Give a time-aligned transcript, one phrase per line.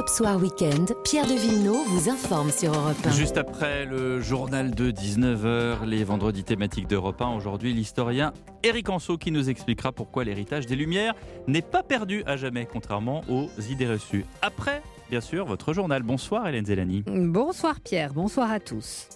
[0.00, 3.10] Europe Soir Weekend, Pierre de Villeneuve vous informe sur Europe 1.
[3.10, 8.32] Juste après le journal de 19h, les vendredis thématiques d'Europe 1, aujourd'hui l'historien
[8.62, 11.12] Eric Anso qui nous expliquera pourquoi l'héritage des Lumières
[11.48, 14.24] n'est pas perdu à jamais, contrairement aux idées reçues.
[14.40, 16.02] Après, bien sûr, votre journal.
[16.02, 17.04] Bonsoir Hélène Zelani.
[17.06, 19.06] Bonsoir Pierre, bonsoir à tous.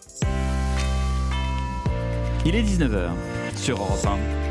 [2.45, 3.09] Il est 19h
[3.57, 4.44] sur Europe 1.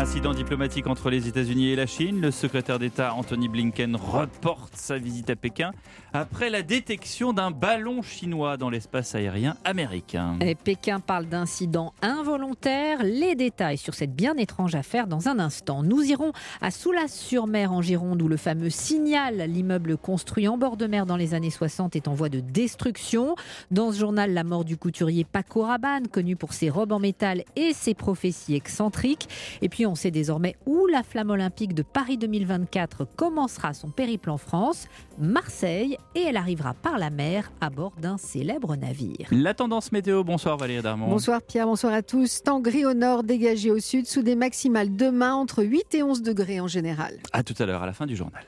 [0.00, 2.22] Incident diplomatique entre les États-Unis et la Chine.
[2.22, 5.72] Le secrétaire d'État Anthony Blinken reporte sa visite à Pékin
[6.14, 10.38] après la détection d'un ballon chinois dans l'espace aérien américain.
[10.40, 13.02] Et Pékin parle d'incident involontaire.
[13.02, 15.82] Les détails sur cette bien étrange affaire dans un instant.
[15.82, 20.86] Nous irons à Soulas-sur-Mer en Gironde où le fameux Signal, l'immeuble construit en bord de
[20.86, 23.34] mer dans les années 60, est en voie de destruction.
[23.70, 27.44] Dans ce journal, la mort du couturier Paco Rabanne, connu pour ses robes en métal
[27.54, 29.28] et ses prophéties excentriques.
[29.60, 34.30] Et puis on sait désormais où la flamme olympique de Paris 2024 commencera son périple
[34.30, 39.28] en France, Marseille, et elle arrivera par la mer à bord d'un célèbre navire.
[39.30, 41.08] La tendance météo, bonsoir Valérie Darmon.
[41.08, 42.42] Bonsoir Pierre, bonsoir à tous.
[42.42, 46.22] Temps gris au nord, dégagé au sud, sous des maximales demain entre 8 et 11
[46.22, 47.14] degrés en général.
[47.32, 48.44] A tout à l'heure, à la fin du journal.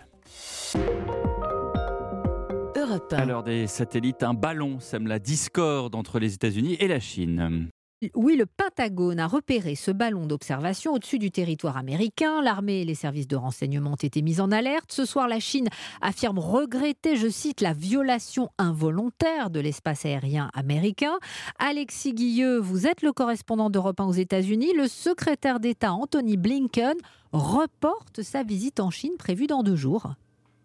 [2.77, 3.17] Europe 1.
[3.17, 7.69] À l'heure des satellites, un ballon sème la discorde entre les États-Unis et la Chine.
[8.15, 12.43] Oui, le Pentagone a repéré ce ballon d'observation au-dessus du territoire américain.
[12.43, 14.91] L'armée et les services de renseignement ont été mis en alerte.
[14.91, 15.69] Ce soir, la Chine
[16.01, 21.17] affirme regretter, je cite, la violation involontaire de l'espace aérien américain.
[21.61, 24.73] Alexis Guilleux, vous êtes le correspondant d'Europe 1 aux États-Unis.
[24.77, 26.97] Le secrétaire d'État Anthony Blinken
[27.33, 30.15] reporte sa visite en Chine prévue dans deux jours.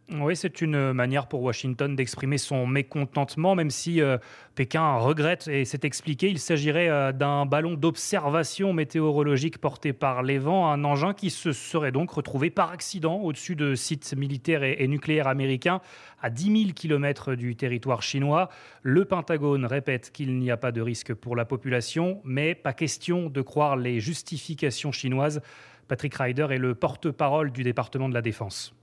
[0.10, 4.18] Oui, c'est une manière pour Washington d'exprimer son mécontentement, même si euh,
[4.56, 6.30] Pékin regrette et s'est expliqué.
[6.30, 11.52] Il s'agirait euh, d'un ballon d'observation météorologique porté par les vents, un engin qui se
[11.52, 15.82] serait donc retrouvé par accident au-dessus de sites militaires et, et nucléaires américains
[16.22, 18.48] à 10 000 km du territoire chinois.
[18.84, 23.30] Le Pentagone répète qu'il n'y a pas de risque pour la population, mais pas question
[23.30, 25.42] de croire les justifications chinoises.
[25.90, 28.73] Patrick Ryder est le porte-parole du département de la Défense.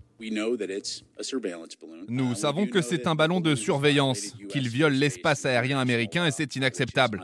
[2.08, 6.54] Nous savons que c'est un ballon de surveillance, qu'il viole l'espace aérien américain et c'est
[6.56, 7.22] inacceptable.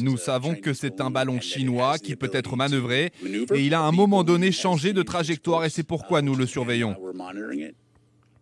[0.00, 3.12] Nous savons que c'est un ballon chinois qui peut être manœuvré
[3.54, 6.46] et il a à un moment donné changé de trajectoire et c'est pourquoi nous le
[6.46, 6.96] surveillons.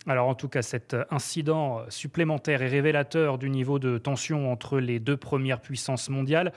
[0.09, 5.00] Alors en tout cas, cet incident supplémentaire est révélateur du niveau de tension entre les
[5.00, 6.53] deux premières puissances mondiales.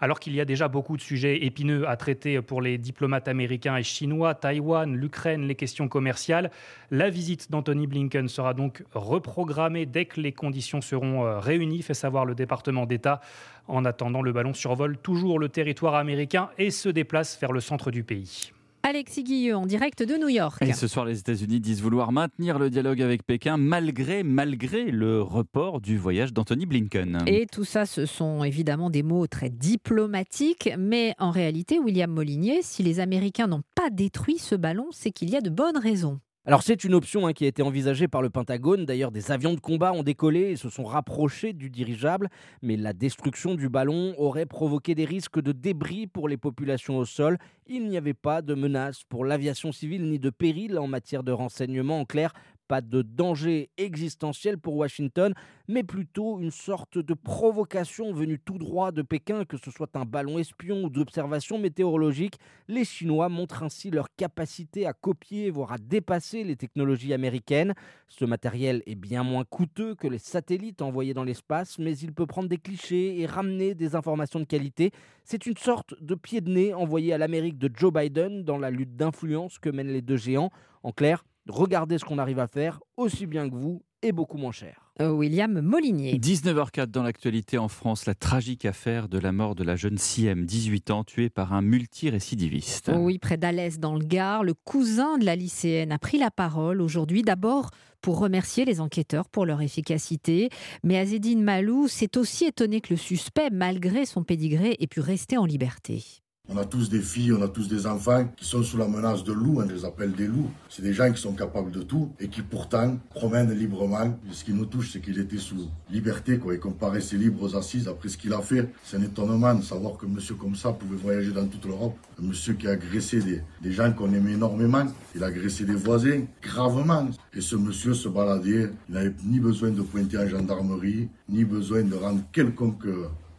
[0.00, 3.76] Alors qu'il y a déjà beaucoup de sujets épineux à traiter pour les diplomates américains
[3.76, 6.50] et chinois, Taïwan, l'Ukraine, les questions commerciales,
[6.90, 11.94] la visite d'Anthony Blinken sera donc reprogrammée dès que les conditions seront euh, réunies, fait
[11.94, 13.20] savoir le département d'État.
[13.68, 17.90] En attendant, le ballon survole toujours le territoire américain et se déplace vers le centre
[17.90, 18.52] du pays.
[18.82, 20.62] Alexis Guilleux en direct de New York.
[20.62, 25.22] Et ce soir, les États-Unis disent vouloir maintenir le dialogue avec Pékin malgré, malgré le
[25.22, 27.18] report du voyage d'Anthony Blinken.
[27.26, 32.60] Et tout ça, ce sont évidemment des mots très diplomatiques, mais en réalité, William Molinier,
[32.62, 36.20] si les Américains n'ont pas détruit ce ballon, c'est qu'il y a de bonnes raisons.
[36.46, 38.86] Alors c'est une option hein, qui a été envisagée par le Pentagone.
[38.86, 42.30] D'ailleurs, des avions de combat ont décollé et se sont rapprochés du dirigeable.
[42.62, 47.04] Mais la destruction du ballon aurait provoqué des risques de débris pour les populations au
[47.04, 47.36] sol.
[47.66, 51.32] Il n'y avait pas de menace pour l'aviation civile ni de péril en matière de
[51.32, 52.00] renseignement.
[52.00, 52.32] En clair,
[52.70, 55.34] pas de danger existentiel pour Washington,
[55.66, 60.04] mais plutôt une sorte de provocation venue tout droit de Pékin, que ce soit un
[60.04, 62.38] ballon espion ou d'observation météorologique.
[62.68, 67.74] Les Chinois montrent ainsi leur capacité à copier, voire à dépasser les technologies américaines.
[68.06, 72.26] Ce matériel est bien moins coûteux que les satellites envoyés dans l'espace, mais il peut
[72.26, 74.92] prendre des clichés et ramener des informations de qualité.
[75.24, 78.70] C'est une sorte de pied de nez envoyé à l'Amérique de Joe Biden dans la
[78.70, 80.50] lutte d'influence que mènent les deux géants.
[80.84, 84.52] En clair, regardez ce qu'on arrive à faire aussi bien que vous et beaucoup moins
[84.52, 84.92] cher.
[85.00, 86.18] Euh, William Molinier.
[86.18, 90.46] 19h04 dans l'actualité en France, la tragique affaire de la mort de la jeune Siem,
[90.46, 92.90] 18 ans, tuée par un multirécidiviste.
[92.94, 96.80] Oui, près d'Alès, dans le Gard, le cousin de la lycéenne a pris la parole
[96.80, 97.22] aujourd'hui.
[97.22, 97.70] D'abord
[98.00, 100.48] pour remercier les enquêteurs pour leur efficacité.
[100.82, 105.36] Mais Azedine Malou s'est aussi étonné que le suspect, malgré son pédigré, ait pu rester
[105.36, 106.02] en liberté.
[106.52, 109.22] On a tous des filles, on a tous des enfants qui sont sous la menace
[109.22, 110.50] de loups, on les appelle des loups.
[110.68, 114.18] C'est des gens qui sont capables de tout et qui pourtant promènent librement.
[114.32, 117.54] ce qui nous touche, c'est qu'il était sous liberté quoi, et qu'on paraissait libre aux
[117.54, 118.68] assises après ce qu'il a fait.
[118.82, 121.96] C'est un étonnement de savoir que monsieur comme ça pouvait voyager dans toute l'Europe.
[122.20, 124.86] Un monsieur qui a agressé des, gens qu'on aimait énormément.
[125.14, 127.08] Il a agressé des voisins gravement.
[127.32, 128.70] Et ce monsieur se baladait.
[128.88, 132.86] Il n'avait ni besoin de pointer en gendarmerie, ni besoin de rendre quelconque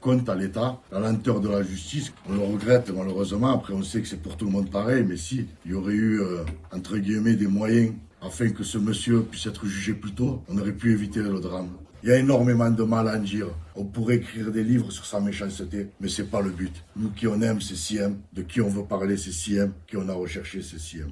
[0.01, 2.11] compte à l'État, la lenteur de la justice.
[2.27, 3.53] On le regrette malheureusement.
[3.53, 5.93] Après, on sait que c'est pour tout le monde pareil, mais si il y aurait
[5.93, 6.43] eu, euh,
[6.73, 10.73] entre guillemets, des moyens afin que ce monsieur puisse être jugé plus tôt, on aurait
[10.73, 11.69] pu éviter le drame.
[12.03, 13.47] Il y a énormément de mal à en dire.
[13.75, 16.83] On pourrait écrire des livres sur sa méchanceté, mais c'est pas le but.
[16.95, 18.17] Nous qui on aime, c'est Siem.
[18.33, 19.71] De qui on veut parler, c'est Siem.
[19.85, 21.11] Qui on a recherché, c'est Siem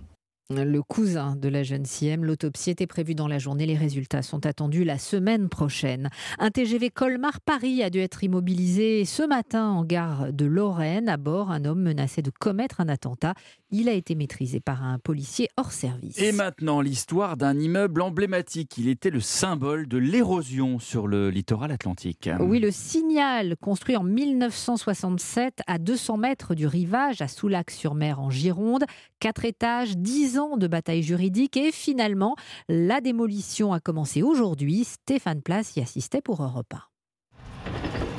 [0.52, 2.26] le cousin de la jeune Siem.
[2.26, 3.68] L'autopsie était prévue dans la journée.
[3.68, 6.10] Les résultats sont attendus la semaine prochaine.
[6.40, 11.08] Un TGV Colmar-Paris a dû être immobilisé ce matin en gare de Lorraine.
[11.08, 13.36] À bord, un homme menacé de commettre un attentat.
[13.70, 16.18] Il a été maîtrisé par un policier hors service.
[16.18, 18.76] Et maintenant, l'histoire d'un immeuble emblématique.
[18.80, 22.28] Il était le symbole de l'érosion sur le littoral atlantique.
[22.40, 28.86] Oui, le Signal, construit en 1967 à 200 mètres du rivage à Soulac-sur-Mer en Gironde.
[29.20, 32.36] Quatre étages, 10 ans de bataille juridique et finalement,
[32.70, 34.86] la démolition a commencé aujourd'hui.
[34.86, 36.80] Stéphane Place y assistait pour Europe 1.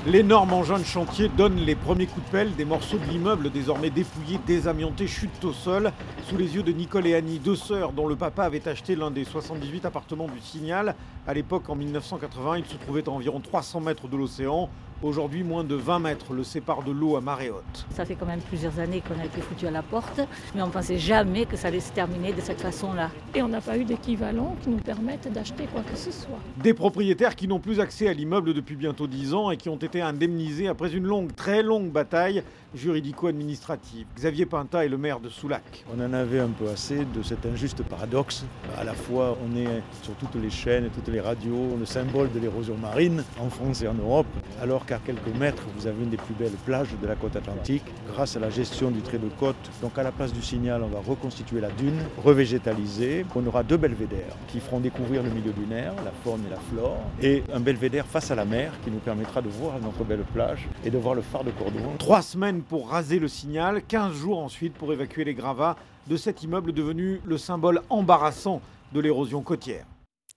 [0.06, 2.54] L'énorme engin de chantier donne les premiers coups de pelle.
[2.56, 5.92] Des morceaux de l'immeuble désormais dépouillés, désamiantés, chutent au sol
[6.28, 9.10] sous les yeux de Nicole et Annie, deux sœurs dont le papa avait acheté l'un
[9.10, 10.94] des 78 appartements du Signal.
[11.26, 14.68] À l'époque, en 1980, il se trouvait à environ 300 mètres de l'océan.
[15.02, 17.86] Aujourd'hui, moins de 20 mètres le séparent de l'eau à marée haute.
[17.94, 20.20] Ça fait quand même plusieurs années qu'on a été foutu à la porte,
[20.54, 23.10] mais on ne pensait jamais que ça allait se terminer de cette façon-là.
[23.34, 26.38] Et on n'a pas eu d'équivalent qui nous permette d'acheter quoi que ce soit.
[26.62, 29.76] Des propriétaires qui n'ont plus accès à l'immeuble depuis bientôt 10 ans et qui ont
[29.76, 32.42] été indemnisés après une longue, très longue bataille
[32.74, 34.06] juridico-administrative.
[34.14, 35.84] Xavier Pinta est le maire de Soulac.
[35.96, 38.44] On en avait un peu assez de cet injuste paradoxe.
[38.78, 42.38] À la fois, on est sur toutes les chaînes, toutes les radios, le symbole de
[42.38, 44.26] l'érosion marine en France et en Europe,
[44.62, 47.84] alors qu'à quelques mètres, vous avez une des plus belles plages de la côte atlantique.
[48.08, 50.88] Grâce à la gestion du trait de côte, donc à la place du signal, on
[50.88, 53.24] va reconstituer la dune, revégétaliser.
[53.36, 56.98] On aura deux belvédères qui feront découvrir le milieu dunaire, la faune et la flore,
[57.22, 60.66] et un belvédère face à la mer qui nous permettra de voir notre belle plage
[60.84, 61.78] et de voir le phare de Cordoue.
[61.98, 65.76] Trois semaines pour raser le signal, 15 jours ensuite pour évacuer les gravats
[66.08, 68.60] de cet immeuble devenu le symbole embarrassant
[68.92, 69.84] de l'érosion côtière.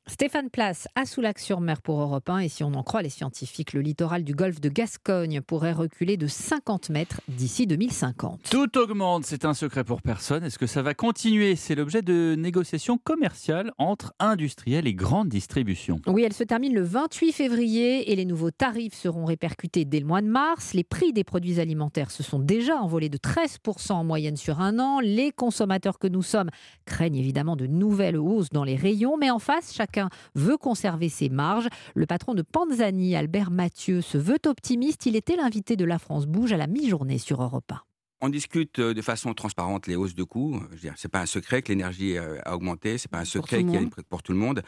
[0.08, 3.80] Stéphane Place à Soulac-sur-Mer pour Europe 1 et si on en croit les scientifiques, le
[3.80, 8.50] littoral du golfe de Gascogne pourrait reculer de 50 mètres d'ici 2050.
[8.50, 10.44] Tout augmente, c'est un secret pour personne.
[10.44, 11.56] Est-ce que ça va continuer?
[11.56, 16.02] C'est l'objet de négociations commerciales entre industriels et grandes distributions.
[16.06, 20.06] Oui, elle se termine le 28 février et les nouveaux tarifs seront répercutés dès le
[20.06, 20.74] mois de mars.
[20.74, 24.80] Les prix des produits alimentaires se sont déjà envolés de 13% en moyenne sur un
[24.80, 25.00] an.
[25.00, 26.50] Les consommateurs que nous sommes
[26.84, 29.93] craignent évidemment de nouvelles hausses dans les rayons, mais en face, chaque
[30.36, 31.68] veut conserver ses marges.
[31.96, 35.06] Le patron de Panzani, Albert Mathieu, se veut optimiste.
[35.06, 37.82] Il était l'invité de La France Bouge à la mi-journée sur Europe 1.
[38.22, 40.62] On discute euh, de façon transparente les hausses de coûts.
[40.82, 43.74] Ce n'est pas un secret que l'énergie euh, a augmenté, c'est pas un secret qu'il
[43.74, 44.64] y a pour tout le monde.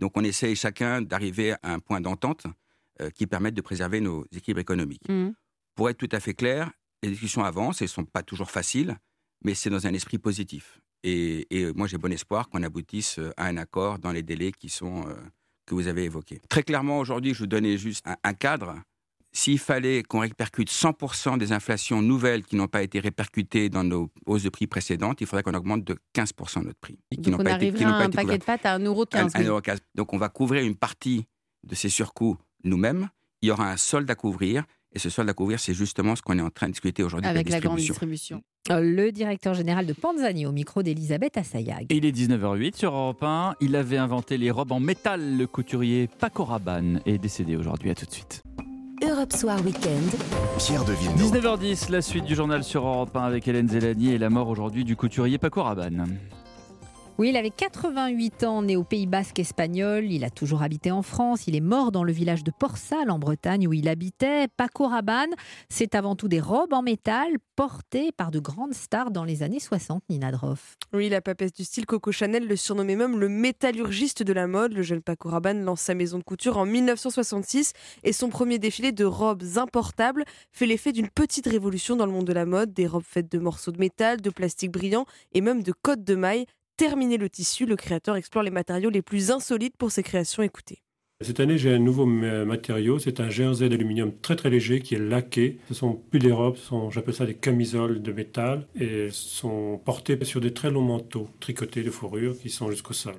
[0.00, 2.46] Donc on essaye chacun d'arriver à un point d'entente
[3.00, 5.08] euh, qui permette de préserver nos équilibres économiques.
[5.08, 5.30] Mmh.
[5.76, 6.72] Pour être tout à fait clair,
[7.02, 8.96] les discussions avancent et ne sont pas toujours faciles,
[9.44, 10.80] mais c'est dans un esprit positif.
[11.08, 14.68] Et, moi, j'ai bon espoir qu'on aboutisse euh, à un accord dans les délais qui
[14.68, 15.14] sont, euh,
[15.64, 16.40] que vous avez évoqués.
[16.48, 18.74] Très clairement, aujourd'hui, je vous donnais juste un, cadre.
[19.32, 24.10] S'il fallait qu'on répercute 100% des inflations nouvelles qui n'ont pas été répercutées dans nos
[24.26, 26.98] hausses de prix précédentes, il faudrait qu'on augmente de 15% notre prix.
[27.18, 29.78] Donc on arriverait à un paquet de pâtes à 1,15€.
[29.94, 31.26] Donc on va couvrir une partie
[31.64, 33.10] de ces surcoûts nous-mêmes.
[33.42, 34.64] Il y aura un solde à couvrir
[34.96, 37.28] et ce solde à couvrir, c'est justement ce qu'on est en train de discuter aujourd'hui
[37.28, 38.42] avec, la, grande distribution.
[38.68, 41.86] Le directeur général de Panzani au micro d'Elisabeth Assayag.
[41.90, 43.54] il est 19h08 sur Europe 1.
[43.60, 45.36] Il avait inventé les robes en métal.
[45.36, 47.90] Le couturier Paco Rabanne est décédé aujourd'hui.
[47.90, 48.42] À tout de suite.
[49.08, 50.10] Europe Soir Weekend.
[50.58, 51.42] Pierre de Villeneuve.
[51.42, 54.84] 19h10, la suite du journal sur Europe 1 avec Hélène Zélani et la mort aujourd'hui
[54.84, 56.18] du couturier Paco Rabanne.
[57.18, 60.04] Oui, il avait 88 ans, né au Pays Basque espagnol.
[60.12, 61.46] Il a toujours habité en France.
[61.46, 64.48] Il est mort dans le village de Port-Salle, en Bretagne, où il habitait.
[64.58, 65.30] Paco Rabanne,
[65.70, 69.60] c'est avant tout des robes en métal portées par de grandes stars dans les années
[69.60, 70.76] 60, Nina Droff.
[70.92, 74.74] Oui, la papesse du style Coco Chanel le surnommait même le métallurgiste de la mode.
[74.74, 77.72] Le jeune Paco Rabanne lance sa maison de couture en 1966
[78.04, 82.26] et son premier défilé de robes importables fait l'effet d'une petite révolution dans le monde
[82.26, 82.74] de la mode.
[82.74, 86.14] Des robes faites de morceaux de métal, de plastique brillant et même de côtes de
[86.14, 86.44] mailles
[86.76, 90.42] terminer le tissu, le créateur explore les matériaux les plus insolites pour ses créations.
[90.42, 90.82] Écoutez.
[91.22, 92.98] Cette année, j'ai un nouveau matériau.
[92.98, 95.58] C'est un jersey d'aluminium très très léger qui est laqué.
[95.68, 96.58] Ce sont plus des robes,
[96.90, 101.82] j'appelle ça des camisoles de métal et sont portées sur des très longs manteaux tricotés
[101.82, 103.14] de fourrure qui sont jusqu'au sol.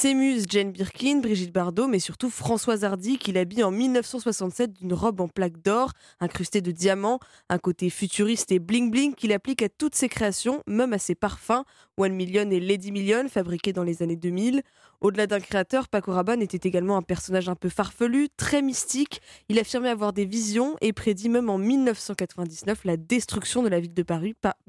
[0.00, 4.92] Ses muses, Jane Birkin, Brigitte Bardot, mais surtout Françoise Hardy, qui l'habille en 1967 d'une
[4.92, 5.90] robe en plaque d'or,
[6.20, 10.92] incrustée de diamants, un côté futuriste et bling-bling qu'il applique à toutes ses créations, même
[10.92, 11.64] à ses parfums,
[11.96, 14.62] One Million et Lady Million, fabriqués dans les années 2000.
[15.00, 19.20] Au-delà d'un créateur, Paco Rabanne était également un personnage un peu farfelu, très mystique.
[19.48, 23.94] Il affirmait avoir des visions et prédit même en 1999 la destruction de la ville
[23.94, 24.04] de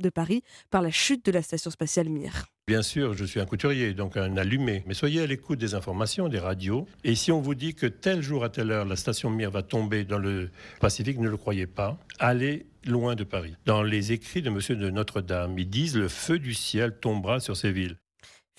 [0.10, 2.48] Paris par la chute de la station spatiale Mir.
[2.70, 4.84] Bien sûr, je suis un couturier, donc un allumé.
[4.86, 6.88] Mais soyez à l'écoute des informations, des radios.
[7.04, 9.64] Et si on vous dit que tel jour à telle heure, la station Mir va
[9.64, 11.98] tomber dans le Pacifique, ne le croyez pas.
[12.20, 13.56] Allez loin de Paris.
[13.66, 17.58] Dans les écrits de Monsieur de Notre-Dame, ils disent le feu du ciel tombera sur
[17.58, 17.98] ces villes.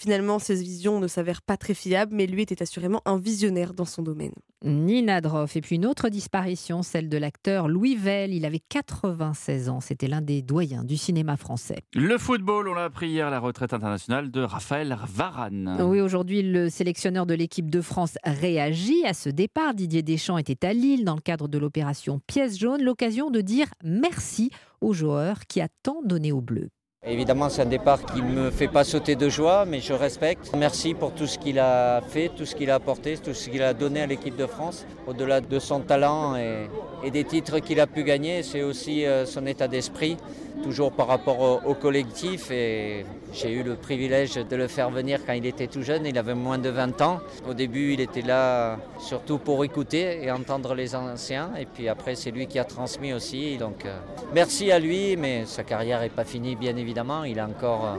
[0.01, 3.85] Finalement, ces visions ne s'avèrent pas très fiables, mais lui était assurément un visionnaire dans
[3.85, 4.33] son domaine.
[4.65, 5.57] Nina Droff.
[5.57, 8.33] Et puis une autre disparition, celle de l'acteur Louis Vell.
[8.33, 9.81] Il avait 96 ans.
[9.81, 11.81] C'était l'un des doyens du cinéma français.
[11.95, 15.77] Le football, on l'a appris hier, la retraite internationale de Raphaël Varane.
[15.83, 19.75] Oui, aujourd'hui, le sélectionneur de l'équipe de France réagit à ce départ.
[19.75, 23.67] Didier Deschamps était à Lille dans le cadre de l'opération Pièce jaune, l'occasion de dire
[23.85, 26.71] merci au joueur qui a tant donné au bleu.
[27.07, 30.55] Évidemment, c'est un départ qui ne me fait pas sauter de joie, mais je respecte.
[30.55, 33.63] Merci pour tout ce qu'il a fait, tout ce qu'il a apporté, tout ce qu'il
[33.63, 34.85] a donné à l'équipe de France.
[35.07, 39.47] Au-delà de son talent et, des titres qu'il a pu gagner, c'est aussi euh, son
[39.47, 40.19] état d'esprit,
[40.63, 42.51] toujours par rapport au, collectif.
[42.51, 46.17] Et j'ai eu le privilège de le faire venir quand il était tout jeune, il
[46.19, 47.21] avait moins de 20 ans.
[47.49, 51.51] Au début, il était là surtout pour écouter et entendre les anciens.
[51.59, 53.57] Et puis après, c'est lui qui a transmis aussi.
[53.57, 53.99] Donc euh,
[54.35, 57.25] merci à lui, mais sa carrière n'est pas finie, bien évidemment.
[57.25, 57.97] Il a encore euh,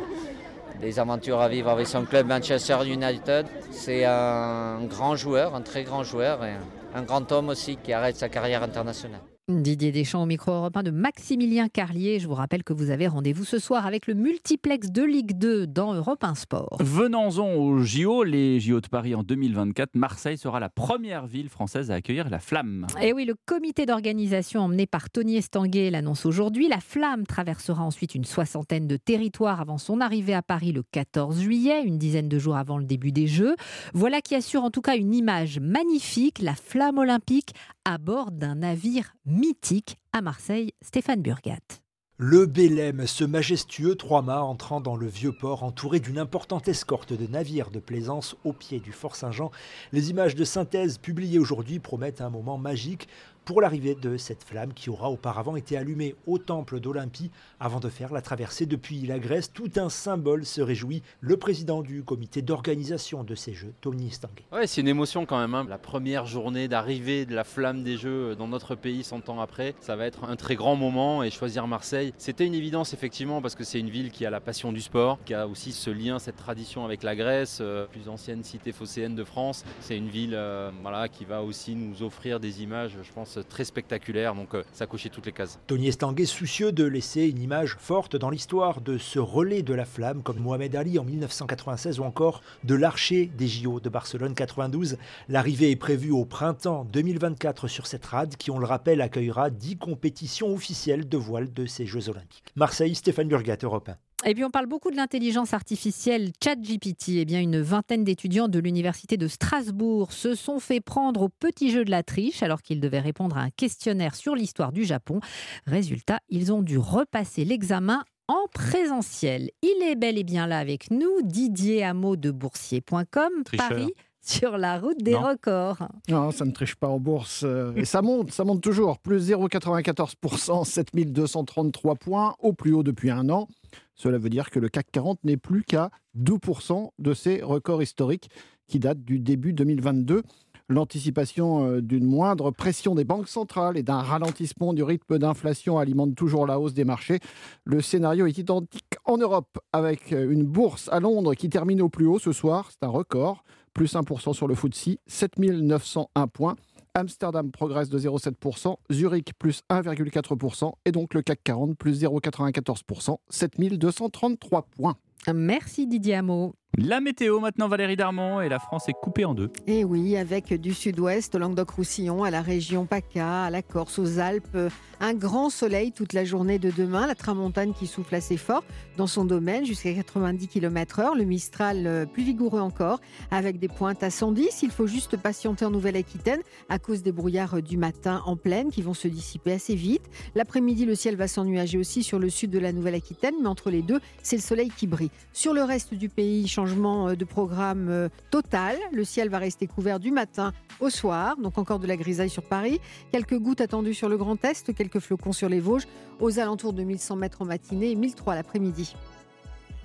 [0.81, 3.45] des aventures à vivre avec son club Manchester United.
[3.71, 6.53] C'est un grand joueur, un très grand joueur et
[6.93, 9.30] un grand homme aussi qui arrête sa carrière internationale.
[9.59, 12.19] Didier Deschamps au micro européen de Maximilien Carlier.
[12.19, 15.67] Je vous rappelle que vous avez rendez-vous ce soir avec le multiplex de Ligue 2
[15.67, 16.77] dans Europe 1 Sport.
[16.79, 19.95] Venons-en aux JO, les JO de Paris en 2024.
[19.95, 22.87] Marseille sera la première ville française à accueillir la Flamme.
[23.01, 26.69] Et oui, le comité d'organisation emmené par Tony Estanguet l'annonce aujourd'hui.
[26.69, 31.41] La Flamme traversera ensuite une soixantaine de territoires avant son arrivée à Paris le 14
[31.41, 33.55] juillet, une dizaine de jours avant le début des Jeux.
[33.93, 37.53] Voilà qui assure en tout cas une image magnifique, la Flamme olympique
[37.85, 41.81] à bord d'un navire mythique à Marseille, Stéphane Burgat.
[42.17, 47.25] Le Bélème, ce majestueux trois-mâts entrant dans le vieux port entouré d'une importante escorte de
[47.25, 49.49] navires de plaisance au pied du Fort Saint-Jean.
[49.93, 53.07] Les images de synthèse publiées aujourd'hui promettent un moment magique
[53.45, 57.89] pour l'arrivée de cette flamme qui aura auparavant été allumée au temple d'Olympie avant de
[57.89, 59.51] faire la traversée depuis la Grèce.
[59.51, 64.45] Tout un symbole se réjouit le président du comité d'organisation de ces Jeux, Tony Stanguet.
[64.51, 65.55] Ouais, c'est une émotion quand même.
[65.55, 65.65] Hein.
[65.69, 69.75] La première journée d'arrivée de la flamme des Jeux dans notre pays 100 ans après,
[69.81, 73.55] ça va être un très grand moment et choisir Marseille, c'était une évidence effectivement parce
[73.55, 76.19] que c'est une ville qui a la passion du sport, qui a aussi ce lien,
[76.19, 79.63] cette tradition avec la Grèce, euh, plus ancienne cité phocéenne de France.
[79.79, 83.65] C'est une ville euh, voilà, qui va aussi nous offrir des images, je pense, très
[83.65, 85.59] spectaculaire, donc euh, ça cochait toutes les cases.
[85.67, 89.85] Tony Estanguet, soucieux de laisser une image forte dans l'histoire de ce relais de la
[89.85, 94.97] flamme, comme Mohamed Ali en 1996 ou encore de l'archer des JO de Barcelone 92.
[95.29, 99.77] L'arrivée est prévue au printemps 2024 sur cette rade qui, on le rappelle, accueillera 10
[99.77, 102.43] compétitions officielles de voile de ces Jeux Olympiques.
[102.55, 103.95] Marseille, Stéphane Burgat, Europe 1.
[104.23, 107.09] Et puis on parle beaucoup de l'intelligence artificielle ChatGPT.
[107.09, 111.71] Eh bien, une vingtaine d'étudiants de l'université de Strasbourg se sont fait prendre au petit
[111.71, 115.21] jeu de la triche alors qu'ils devaient répondre à un questionnaire sur l'histoire du Japon.
[115.65, 119.49] Résultat, ils ont dû repasser l'examen en présentiel.
[119.63, 124.79] Il est bel et bien là avec nous, Didier Hameau de boursier.com, Paris sur la
[124.79, 125.87] route des records.
[126.07, 127.41] Non, ça ne triche pas en bourse.
[127.43, 128.99] Euh, et ça monte, ça monte toujours.
[128.99, 133.47] Plus 0,94%, 7233 points, au plus haut depuis un an.
[133.95, 138.29] Cela veut dire que le CAC 40 n'est plus qu'à 2% de ses records historiques
[138.67, 140.23] qui datent du début 2022.
[140.69, 146.15] L'anticipation euh, d'une moindre pression des banques centrales et d'un ralentissement du rythme d'inflation alimente
[146.15, 147.19] toujours la hausse des marchés.
[147.65, 151.89] Le scénario est identique en Europe avec euh, une bourse à Londres qui termine au
[151.89, 152.69] plus haut ce soir.
[152.71, 153.43] C'est un record.
[153.73, 156.55] Plus 1% sur le FTSE, 7901 points.
[156.93, 164.63] Amsterdam progresse de 0,7%, Zurich plus 1,4% et donc le CAC 40 plus 0,94%, 7233
[164.63, 164.97] points.
[165.33, 166.55] Merci Didier Hameau.
[166.77, 169.49] La météo maintenant, Valérie Darmon, et la France est coupée en deux.
[169.67, 174.19] Et oui, avec du sud-ouest, au Languedoc-Roussillon, à la région PACA, à la Corse, aux
[174.19, 174.57] Alpes,
[175.01, 178.63] un grand soleil toute la journée de demain, la tramontane qui souffle assez fort
[178.95, 183.01] dans son domaine jusqu'à 90 km/h, le Mistral euh, plus vigoureux encore,
[183.31, 184.61] avec des pointes à 110.
[184.63, 188.81] Il faut juste patienter en Nouvelle-Aquitaine à cause des brouillards du matin en pleine qui
[188.81, 190.03] vont se dissiper assez vite.
[190.35, 193.81] L'après-midi, le ciel va s'ennuager aussi sur le sud de la Nouvelle-Aquitaine, mais entre les
[193.81, 195.11] deux, c'est le soleil qui brille.
[195.33, 198.77] Sur le reste du pays, changement euh, de programme euh, total.
[198.91, 202.43] Le ciel va rester couvert du matin au soir, donc encore de la grisaille sur
[202.43, 202.79] Paris.
[203.11, 205.87] Quelques gouttes attendues sur le Grand Est, quelques flocons sur les Vosges,
[206.19, 208.95] aux alentours de 1100 mètres en matinée et 1003 l'après-midi.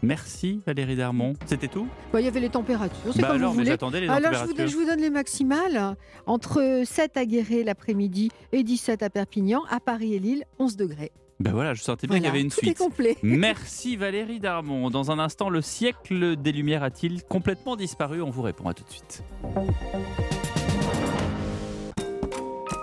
[0.02, 1.32] Merci Valérie Darmon.
[1.46, 1.88] C'était tout?
[2.12, 3.14] Bah, Il y avait les températures.
[3.18, 5.96] Bah alors, vous les alors je vous, donne les maximales.
[6.26, 9.62] Entre 7 à Guéret l'après-midi et 17 à Perpignan.
[9.70, 11.12] À Paris et Lille, 11 degrés.
[11.38, 12.82] Ben voilà, je sentais bien qu'il y avait une suite.
[13.22, 14.90] Merci Valérie Darmon.
[14.90, 18.22] Dans un instant, le siècle des Lumières a-t-il complètement disparu?
[18.22, 19.22] On vous répond à tout de suite.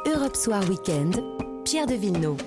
[0.05, 1.19] Europe Soir Weekend,
[1.65, 2.37] Pierre de Villeneuve.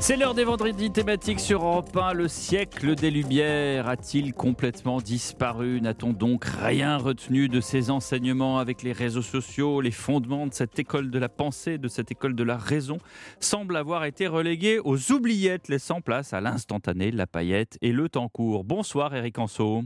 [0.00, 2.12] C'est l'heure des vendredis thématiques sur Europe 1.
[2.12, 5.80] Le siècle des Lumières a-t-il complètement disparu?
[5.80, 10.78] N'a-t-on donc rien retenu de ces enseignements avec les réseaux sociaux Les fondements de cette
[10.78, 12.98] école de la pensée, de cette école de la raison,
[13.40, 18.28] semblent avoir été relégués aux oubliettes, laissant place à l'instantané, la paillette et le temps
[18.28, 18.62] court.
[18.62, 19.82] Bonsoir Eric Anso.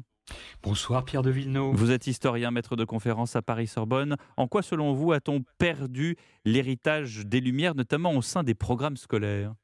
[0.62, 1.74] Bonsoir Pierre de Villeneuve.
[1.74, 4.16] Vous êtes historien, maître de conférence à Paris-Sorbonne.
[4.36, 9.54] En quoi, selon vous, a-t-on perdu l'héritage des Lumières, notamment au sein des programmes scolaires?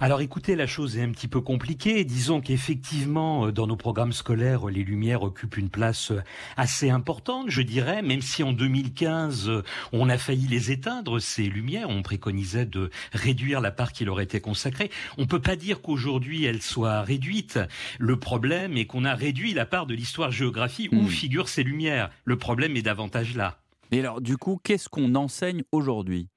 [0.00, 2.04] Alors écoutez, la chose est un petit peu compliquée.
[2.04, 6.22] Disons qu'effectivement, euh, dans nos programmes scolaires, les lumières occupent une place euh,
[6.56, 11.44] assez importante, je dirais, même si en 2015, euh, on a failli les éteindre, ces
[11.44, 11.88] lumières.
[11.88, 14.90] On préconisait de réduire la part qui leur était consacrée.
[15.18, 17.60] On ne peut pas dire qu'aujourd'hui, elles soient réduites.
[17.98, 21.08] Le problème est qu'on a réduit la part de l'histoire-géographie où hmm.
[21.08, 22.10] figurent ces lumières.
[22.24, 23.58] Le problème est davantage là.
[23.90, 26.28] Et alors, du coup, qu'est-ce qu'on enseigne aujourd'hui?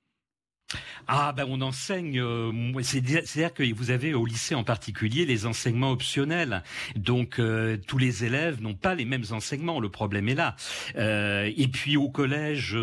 [1.07, 5.91] Ah ben on enseigne, euh, c'est-à-dire que vous avez au lycée en particulier les enseignements
[5.91, 6.63] optionnels.
[6.95, 10.55] Donc euh, tous les élèves n'ont pas les mêmes enseignements, le problème est là.
[10.95, 12.77] Euh, et puis au collège,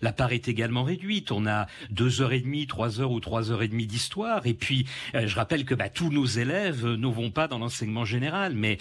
[0.00, 1.32] la part est également réduite.
[1.32, 4.46] On a deux heures et demie, trois heures ou trois heures et demie d'histoire.
[4.46, 8.54] Et puis je rappelle que bah, tous nos élèves ne vont pas dans l'enseignement général,
[8.54, 8.78] mais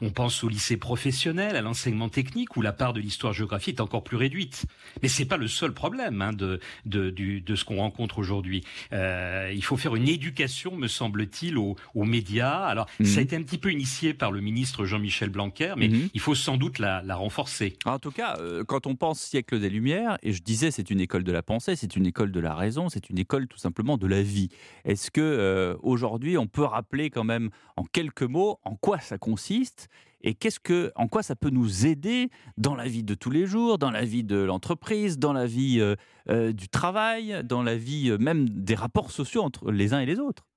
[0.00, 4.04] on pense au lycée professionnel, à l'enseignement technique où la part de l'histoire-géographie est encore
[4.04, 4.66] plus réduite.
[5.02, 8.64] Mais c'est pas le seul problème hein, de, de, de ce qu'on rencontre aujourd'hui.
[8.92, 12.64] Euh, il faut faire une éducation, me semble-t-il, aux, médias.
[12.64, 13.22] Alors, ça a mhm.
[13.22, 16.08] été un petit peu initié par le ministre Jean-Michel Blanquer, mais mhm.
[16.12, 17.76] il faut sans doute la, renforcer.
[17.84, 21.00] En tout cas, euh, quand on pense siècle des Lumières, et je disais c'est une
[21.00, 23.96] école de la pensée, c'est une école de la raison, c'est une école tout simplement
[23.96, 24.48] de la vie.
[24.84, 29.18] Est-ce que euh, aujourd'hui on peut rappeler quand même en quelques mots en quoi ça
[29.18, 29.88] consiste
[30.22, 33.46] et qu'est-ce que, en quoi ça peut nous aider dans la vie de tous les
[33.46, 35.96] jours, dans la vie de l'entreprise, dans la vie euh,
[36.28, 40.06] euh, du travail, dans la vie euh, même des rapports sociaux entre les uns et
[40.06, 40.49] les autres?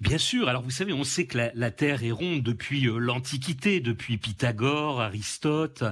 [0.00, 0.48] Bien sûr.
[0.48, 5.00] Alors vous savez, on sait que la, Terre est ronde depuis euh, l'Antiquité, depuis Pythagore,
[5.00, 5.84] Aristote,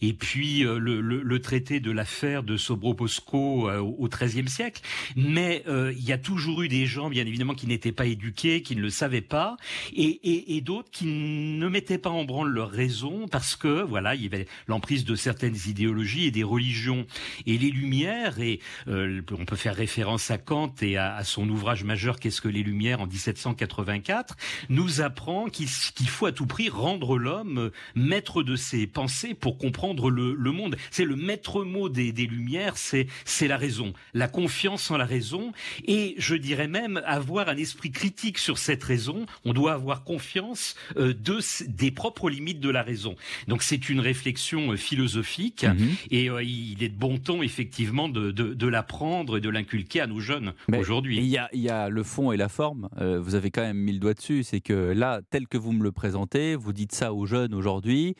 [0.00, 4.82] et puis euh, le, traité de l'affaire de Sobroposco euh, au XIIIe siècle.
[5.16, 8.74] Mais il y a toujours eu des gens, bien évidemment, qui n'étaient pas éduqués, qui
[8.76, 9.56] ne le savaient pas,
[9.94, 14.26] et, d'autres qui ne mettaient pas en branle leur raison parce que voilà, il y
[14.26, 17.06] avait l'emprise de certaines idéologies et des religions.
[17.46, 21.84] Et les Lumières, et on peut faire référence à Kant et à, à son ouvrage
[21.84, 24.36] majeur Qu'est-ce que les Lumières en 1784,
[24.68, 25.68] nous apprend qu'il
[26.08, 30.76] faut à tout prix rendre l'homme euh, maître de ses pensées pour comprendre le, monde.
[30.90, 33.06] C'est le maître mot des, Lumières, c'est
[33.48, 35.52] la raison, la confiance en la raison,
[35.86, 39.26] et je dirais même avoir un esprit critique sur cette raison.
[39.44, 41.38] On doit avoir confiance euh, de,
[41.68, 43.14] des propres limites de la raison.
[43.46, 45.96] Donc c'est une réflexion euh, philosophique, mhm.
[46.10, 50.20] et il est de bon ton effectivement de, de, l'apprendre et de l'inculquer à nos
[50.20, 51.18] jeunes aujourd'hui.
[51.18, 52.88] Il y a, y a le fond et la forme.
[53.00, 55.72] Euh, vous avez quand même mis le doigt dessus, c'est que là, tel que vous
[55.72, 58.14] me le présentez, vous dites ça aux jeunes aujourd'hui,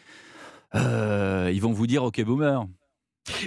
[0.74, 2.66] euh, ils vont vous dire OK boomer.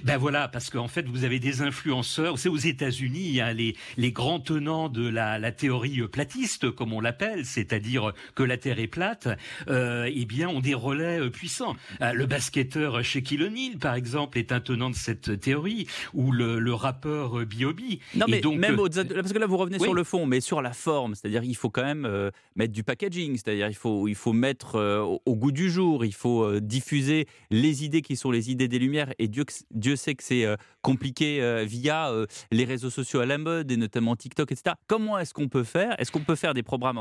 [0.03, 2.37] Ben voilà, parce qu'en fait, vous avez des influenceurs.
[2.37, 7.01] C'est aux États-Unis, a les, les grands tenants de la, la théorie platiste, comme on
[7.01, 9.27] l'appelle, c'est-à-dire que la Terre est plate.
[9.67, 11.75] Euh, eh bien, ont des relais euh, puissants.
[12.01, 16.59] Euh, le basketteur Shaquille O'Neal, par exemple, est un tenant de cette théorie, ou le,
[16.59, 17.97] le rappeur euh, B.O.B.
[18.15, 20.73] Non, mais donc, même parce que là, vous revenez sur le fond, mais sur la
[20.73, 25.19] forme, c'est-à-dire il faut quand même mettre du packaging, c'est-à-dire il faut il faut mettre
[25.25, 29.13] au, goût du jour, il faut diffuser les idées qui sont les idées des Lumières.
[29.19, 33.25] Et Dieu Dieu sait que c'est euh, compliqué euh, via euh, les réseaux sociaux à
[33.25, 34.75] la mode et notamment TikTok, etc.
[34.87, 35.99] Comment est-ce qu'on peut faire?
[35.99, 36.99] Est-ce qu'on peut faire des programmes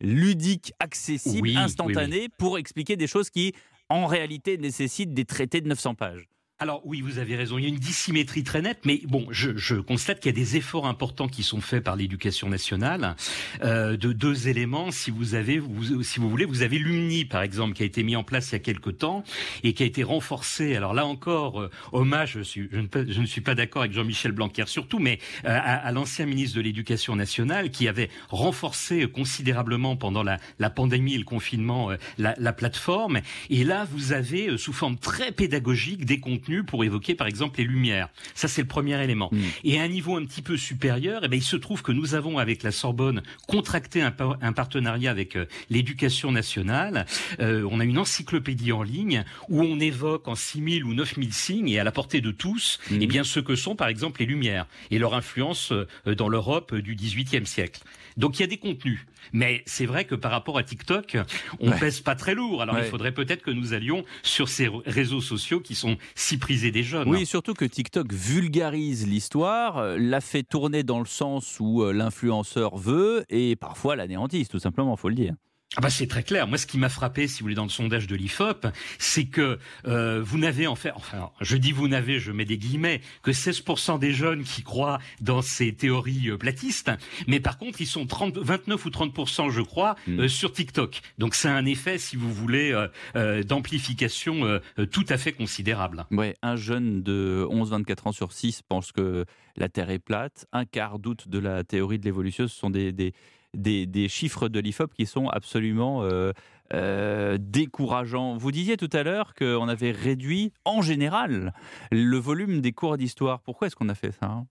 [0.00, 3.52] ludiques, accessibles, instantanés pour expliquer des choses qui,
[3.88, 6.28] en réalité, nécessitent des traités de 900 pages?
[6.60, 9.74] Alors oui, vous avez raison, il y a une dissymétrie très nette, mais bon, je,
[9.80, 13.16] constate qu'il y a des efforts importants qui sont faits par l'éducation nationale
[13.64, 14.92] euh, de deux éléments.
[14.92, 15.60] Si vous avez,
[16.02, 18.52] si vous voulez, vous avez l'UMNI par exemple qui a été mis en place il
[18.52, 19.24] y a quelque temps
[19.64, 20.76] et qui a été renforcé.
[20.76, 24.30] Alors là encore, euh, hommage, je, suis, je, ne, je, suis pas d'accord avec Jean-Michel
[24.30, 30.22] Blanquer surtout, mais euh, à, l'ancien ministre de l'Éducation nationale qui avait renforcé considérablement pendant
[30.22, 30.38] la,
[30.70, 33.20] pandémie et le confinement la, la, plateforme.
[33.50, 37.58] Et là, vous avez sous forme très pédagogique des contenus contenu pour évoquer par exemple
[37.58, 38.08] les lumières.
[38.34, 39.30] Ça c'est le premier élément.
[39.32, 39.38] Mm.
[39.64, 42.14] Et à un niveau un petit peu supérieur, eh ben, il se trouve que nous
[42.14, 47.06] avons avec la Sorbonne contracté un, par- un partenariat avec euh, l'éducation nationale.
[47.40, 51.68] Euh, on a une encyclopédie en ligne où on évoque en 6000 ou 9000 signes
[51.68, 54.66] et à la portée de tous, eh bien ce que sont par exemple les lumières
[54.90, 57.80] et leur influence euh, dans l'Europe du XVIIIe siècle.
[58.16, 59.04] Donc il y a des contenus.
[59.32, 61.16] Mais c'est vrai que par rapport à TikTok,
[61.60, 61.78] on Ouais.
[61.78, 62.62] pèse pas très lourd.
[62.62, 62.82] Alors Ouais.
[62.84, 66.82] il faudrait peut-être que nous allions sur ces réseaux sociaux qui sont si prisés des
[66.82, 67.08] jeunes.
[67.08, 71.92] Oui, surtout que TikTok vulgarise l'histoire, euh, la fait tourner dans le sens où euh,
[71.92, 75.34] l'influenceur veut et parfois l'anéantise, tout simplement, faut le dire.
[75.76, 76.46] Ah bah c'est très clair.
[76.46, 78.66] Moi, ce qui m'a frappé, si vous voulez, dans le sondage de l'IFOP,
[78.98, 82.58] c'est que euh, vous n'avez en fait, enfin, je dis vous n'avez, je mets des
[82.58, 86.90] guillemets, que 16% des jeunes qui croient dans ces théories euh, platistes,
[87.26, 91.00] mais par contre, ils sont 30, 29 ou 30%, je crois, euh, sur TikTok.
[91.18, 94.60] Donc c'est un effet, si vous voulez, euh, euh, d'amplification
[94.90, 96.06] tout à fait considérable.
[96.10, 99.24] Ouais, un jeune de 11-24 ans sur 6 pense que
[99.56, 100.46] la Terre est plate.
[100.52, 102.48] Un quart doute de la théorie de l'évolution.
[102.48, 103.12] Ce sont des, des,
[103.54, 106.32] des, des chiffres de l'IFOP qui sont absolument euh,
[106.72, 108.36] euh, décourageants.
[108.36, 111.52] Vous disiez tout à l'heure qu'on avait réduit en général
[111.90, 113.40] le volume des cours d'histoire.
[113.40, 114.44] Pourquoi est-ce qu'on a fait ça?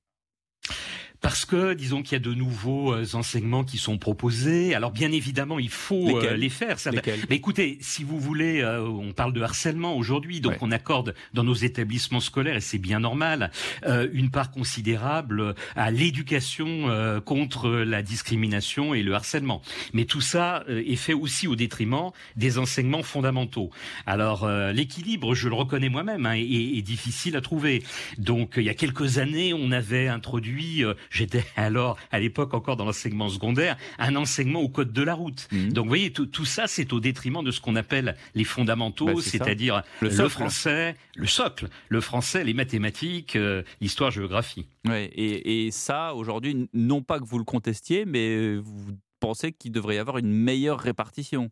[1.23, 4.75] Parce que, disons qu'il y a de nouveaux euh, enseignements qui sont proposés.
[4.75, 6.79] Alors, bien évidemment, il faut euh, les faire.
[6.79, 6.91] Ça-
[7.29, 11.45] Mais écoutez, si vous voulez, euh, on parle de harcèlement aujourd'hui, donc on accorde dans
[11.45, 13.51] nos établissements scolaires, et c'est bien normal,
[13.85, 16.63] euh, une part considérable à l'éducation
[17.23, 19.61] contre la discrimination et le harcèlement.
[19.93, 23.69] Mais tout ça est fait aussi au détriment des enseignements fondamentaux.
[24.05, 26.41] Alors, l'équilibre, je le reconnais moi-même, hein, est,
[26.77, 27.81] est difficile à trouver.
[28.17, 30.83] Donc, il y a quelques années, on avait introduit,
[31.13, 35.47] j'étais alors à l'époque encore dans l'enseignement secondaire, un enseignement au code de la route.
[35.51, 39.05] Donc, vous voyez, tout, tout ça, c'est au détriment de ce qu'on appelle les fondamentaux,
[39.05, 44.65] Bah, c'est-à-dire Le français, le socle, le français, les mathématiques, euh, l'histoire, géographie.
[44.85, 49.71] Ouais, et, et ça, aujourd'hui, non pas que vous le contestiez, mais vous pensez qu'il
[49.71, 51.49] devrait y avoir une meilleure répartition.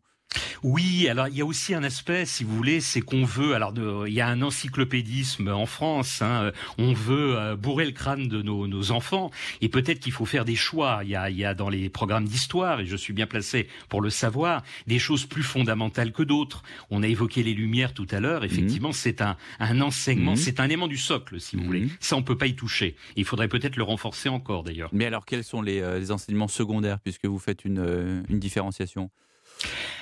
[0.62, 3.54] Oui, alors il y a aussi un aspect, si vous voulez, c'est qu'on veut.
[3.54, 6.22] Alors de- il y a un encyclopédisme en France.
[6.22, 10.12] hein, euh, on veut euh, bourrer le crâne de nos, nos enfants, et peut-être qu'il
[10.12, 11.00] faut faire des choix.
[11.04, 13.68] Il y a, il y a dans les programmes d'histoire, et je suis bien placé
[13.88, 16.62] pour le savoir, des choses plus fondamentales que d'autres.
[16.90, 18.44] On a évoqué les lumières tout à l'heure.
[18.44, 20.36] Effectivement, c'est un, un enseignement, Mhm.
[20.36, 21.88] c'est un élément du socle, si vous voulez.
[22.00, 22.96] Ça, on peut pas y toucher.
[23.16, 24.90] Il faudrait peut-être le renforcer encore, d'ailleurs.
[24.92, 28.38] Mais alors, quels sont les, euh, les enseignements secondaires, puisque vous faites une, euh, une
[28.38, 29.10] différenciation?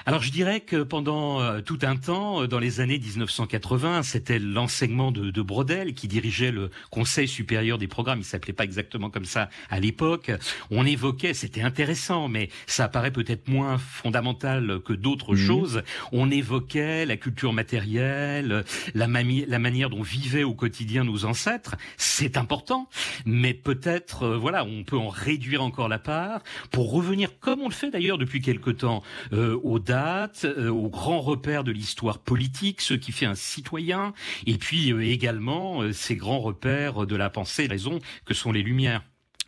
[0.07, 4.39] Alors je dirais que pendant euh, tout un temps, euh, dans les années 1980, c'était
[4.39, 8.21] l'enseignement de, de Brodel qui dirigeait le Conseil supérieur des programmes.
[8.21, 10.33] Il s'appelait pas exactement comme ça à l'époque.
[10.71, 15.83] On évoquait, c'était intéressant, mais ça apparaît peut-être moins fondamental que d'autres choses.
[16.13, 21.77] On évoquait la culture matérielle, la, la manière dont vivaient au quotidien nos ancêtres.
[21.99, 22.89] C'est important,
[23.27, 27.69] mais peut-être, euh, voilà, on peut en réduire encore la part pour revenir, comme on
[27.69, 32.19] le fait d'ailleurs depuis quelque temps, euh, aux dates, euh, aux grands repères de l'histoire
[32.19, 34.13] politique, ce qui fait un citoyen,
[34.47, 38.63] et puis euh, également euh, ces grands repères de la pensée, raison, que sont les
[38.63, 39.03] Lumières.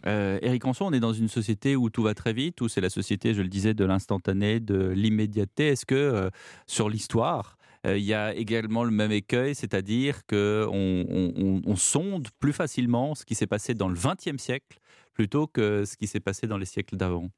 [0.06, 2.80] Euh, Éric Anson, on est dans une société où tout va très vite, où c'est
[2.80, 5.68] la société, je le disais, de l'instantané, de l'immédiateté.
[5.68, 6.28] Est-ce que euh,
[6.66, 10.36] sur l'histoire, euh, il y a également le même écueil, c'est-à-dire qu'on
[10.72, 14.78] on, on- on sonde plus facilement ce qui s'est passé dans le XXe siècle
[15.14, 17.28] plutôt que ce qui s'est passé dans les siècles d'avant?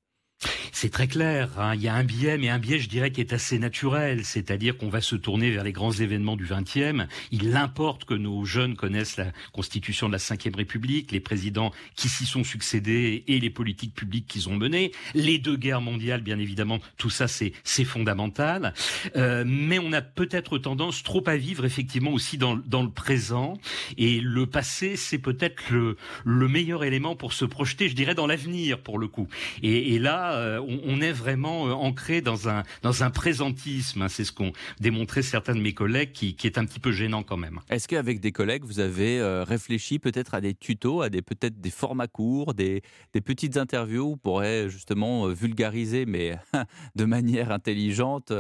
[0.77, 1.75] C'est très clair, hein.
[1.77, 4.77] il y a un biais, mais un biais, je dirais, qui est assez naturel, c'est-à-dire
[4.77, 7.07] qu'on va se tourner vers les grands événements du XXe.
[7.31, 12.09] Il importe que nos jeunes connaissent la constitution de la Ve République, les présidents qui
[12.09, 16.38] s'y sont succédés et les politiques publiques qu'ils ont menées, les deux guerres mondiales, bien
[16.38, 18.75] évidemment, tout ça, c'est fondamental.
[19.16, 23.55] Euh, mais on a peut-être tendance trop à vivre effectivement aussi dans, dans le présent,
[23.97, 28.27] et le passé, c'est peut-être le, le meilleur élément pour se projeter, je dirais, dans
[28.27, 29.29] l'avenir, pour le coup.
[29.62, 34.03] Et, et là, euh, on, est vraiment euh, ancré dans un, dans un présentisme.
[34.03, 34.09] hein.
[34.09, 37.37] C'est ce qu'ont démontré certains de mes collègues, qui, est un petit peu gênant quand
[37.37, 37.61] même.
[37.71, 41.61] Est-ce qu'avec des collègues, vous avez euh, réfléchi peut-être à des tutos, à des peut-être
[41.61, 42.83] des formats courts, des,
[43.13, 46.37] des petites interviews où on pourrait justement vulgariser, mais
[46.97, 48.33] de manière intelligente,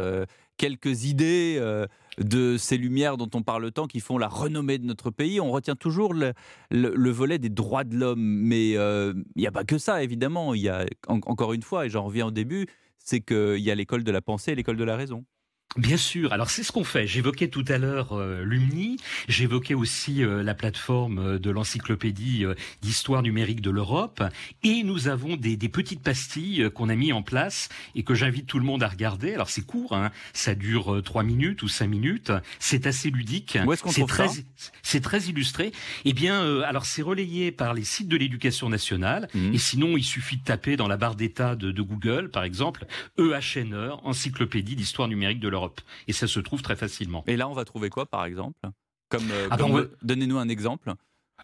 [0.56, 1.60] quelques idées
[2.18, 5.50] de ces lumières dont on parle tant, qui font la renommée de notre pays On
[5.50, 6.32] retient toujours le,
[6.70, 10.02] le- le volet des droits de l'homme, mais euh, il n'y a pas que ça,
[10.02, 10.54] évidemment.
[10.54, 12.66] Il y a, en- encore une fois, et j'en reviens au début,
[12.98, 15.24] c'est qu'il y a l'école de la pensée et l'école de la raison.
[15.76, 16.32] Bien sûr.
[16.32, 17.06] Alors c'est ce qu'on fait.
[17.06, 18.96] J'évoquais tout à l'heure euh, Lumni.
[19.26, 22.44] J'évoquais aussi euh, la plateforme euh, de l'encyclopédie
[22.80, 24.22] d'histoire numérique de l'Europe.
[24.62, 28.46] Et nous avons des, des petites pastilles qu'on a mis en place et que j'invite
[28.46, 29.34] tout le monde à regarder.
[29.34, 30.12] Alors c'est court, hein.
[30.32, 32.30] ça dure trois minutes ou cinq minutes.
[32.60, 33.58] C'est assez ludique.
[33.66, 34.70] Où est-ce qu'on c'est trouve très, ça?
[34.82, 35.72] c'est très illustré.
[36.04, 39.28] Eh bien, alors c'est relayé par les sites de l'éducation nationale.
[39.34, 39.54] Mmh.
[39.54, 42.86] Et sinon, il suffit de taper dans la barre d'état de, de Google, par exemple,
[43.18, 45.63] EHNE, encyclopédie d'histoire numérique de l'Europe.
[46.08, 47.24] Et ça se trouve très facilement.
[47.26, 48.58] Et là, on va trouver quoi, par exemple?
[49.08, 50.92] Comme, euh, Ah comme- ben, Donnez-nous un exemple.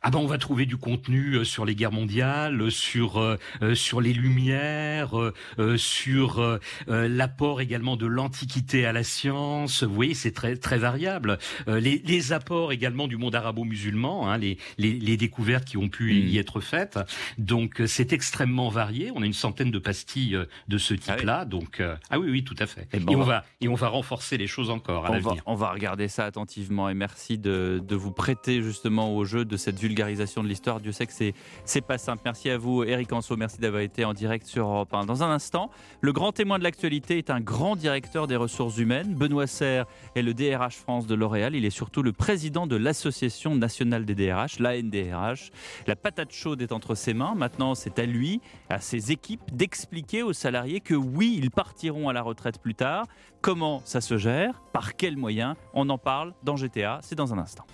[0.02, 3.74] Ah ben on va trouver du contenu euh, sur les guerres mondiales, sur euh, euh,
[3.74, 6.58] sur les Lumières, euh, euh, sur euh,
[6.88, 9.82] l'apport également de l'Antiquité à la science.
[9.82, 11.38] Vous voyez, c'est très très variable.
[11.68, 15.90] Euh, les, les apports également du monde arabo-musulman, hein, les, les les découvertes qui ont
[15.90, 16.98] pu y être faites.
[17.36, 19.10] Donc c'est extrêmement varié.
[19.14, 21.44] On a une centaine de pastilles de ce type-là.
[21.44, 22.88] Donc euh, ah oui oui tout à fait.
[22.94, 25.18] Eh ben, et on va- et on va renforcer les choses encore à On va,
[25.18, 25.42] l'avenir.
[25.44, 29.56] on va regarder ça attentivement et merci de, de vous prêter justement au jeu de
[29.58, 30.80] cette vulgarisation de l'histoire.
[30.80, 32.22] Dieu sait que c'est, c'est pas simple.
[32.24, 33.36] Merci à vous, Eric Anso.
[33.36, 35.04] Merci d'avoir été en direct sur Europe 1.
[35.04, 39.14] Dans un instant, le grand témoin de l'actualité est un grand directeur des ressources humaines.
[39.14, 41.54] Benoît Serre est le DRH France de L'Oréal.
[41.54, 45.50] Il est surtout le président de l'Association nationale des DRH, l'ANDRH.
[45.86, 47.34] La patate chaude est entre ses mains.
[47.34, 52.12] Maintenant, c'est à lui, à ses équipes, d'expliquer aux salariés que oui, ils partiront à
[52.12, 53.06] la retraite plus tard.
[53.40, 54.60] Comment ça se gère?
[54.72, 55.56] Par quels moyens?
[55.74, 57.00] On en parle dans GTA.
[57.02, 57.64] C'est dans un instant.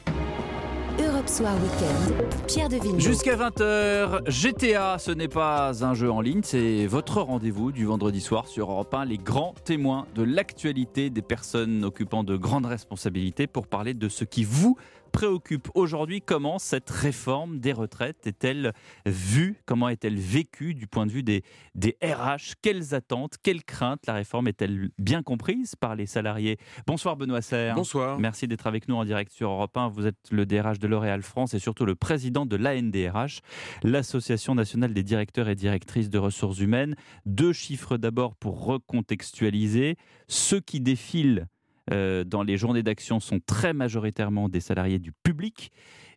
[1.27, 3.01] Europe Soir Weekend, Pierre de.
[3.01, 8.21] Jusqu'à 20h, GTA, ce n'est pas un jeu en ligne, c'est votre rendez-vous du vendredi
[8.21, 13.49] soir sur Europe 1, les grands témoins de l'actualité des personnes occupant de grandes responsabilités
[13.49, 14.77] pour parler de ce qui vous
[15.17, 16.21] préoccupe aujourd'hui.
[16.21, 18.75] Comment cette réforme des retraites est-elle
[19.07, 21.43] vue Comment est-elle vécue du point de vue des,
[21.75, 26.59] des RH Quelles attentes Quelles craintes La réforme est-elle bien comprise par les salariés?
[26.87, 27.77] Bonsoir Benoît Serre.
[27.77, 28.19] Bonsoir.
[28.19, 29.89] Merci d'être avec nous en direct sur Europe 1.
[29.89, 33.41] Vous êtes le DRH de L'Oréal France et surtout le président de l'ANDRH,
[33.85, 36.95] l'Association nationale des directeurs et directrices de ressources humaines.
[37.25, 39.97] Deux chiffres d'abord pour recontextualiser.
[40.29, 41.47] Ceux qui défilent
[41.92, 45.72] euh, dans les journées d'action sont très majoritairement des salariés du public.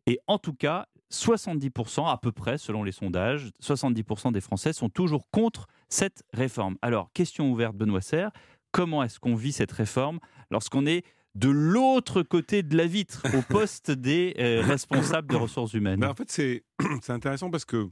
[0.07, 4.89] Et en tout cas, 70% à peu près, selon les sondages, 70% des Français sont
[4.89, 6.77] toujours contre cette réforme.
[6.81, 8.31] Alors, question ouverte, Benoît Serre,
[8.71, 10.19] comment est-ce qu'on vit cette réforme
[10.51, 11.03] lorsqu'on est
[11.35, 15.99] de l'autre côté de la vitre, au poste des euh, responsables des ressources humaines?
[15.99, 16.63] Ben, en fait, c'est
[17.01, 17.89] c'est intéressant parce que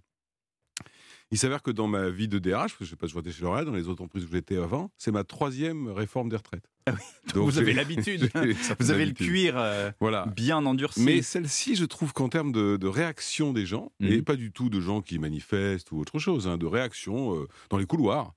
[1.32, 3.32] il s'avère que dans ma vie de DRH, parce que je sais pas, je j'étais
[3.32, 6.70] chez L'Oréal, dans les autres entreprises où j'étais avant, c'est ma troisième réforme des retraites.
[6.86, 6.94] Ah
[7.36, 8.30] vous avez l'habitude.
[8.80, 9.92] Vous avez le cuir euh,
[10.36, 11.02] bien endurci.
[11.02, 14.08] Mais celle-ci, je trouve qu'en termes de, de réaction des gens, Mhm.
[14.12, 17.48] et pas du tout de gens qui manifestent ou autre chose, hein, de réaction euh,
[17.70, 18.34] dans les couloirs,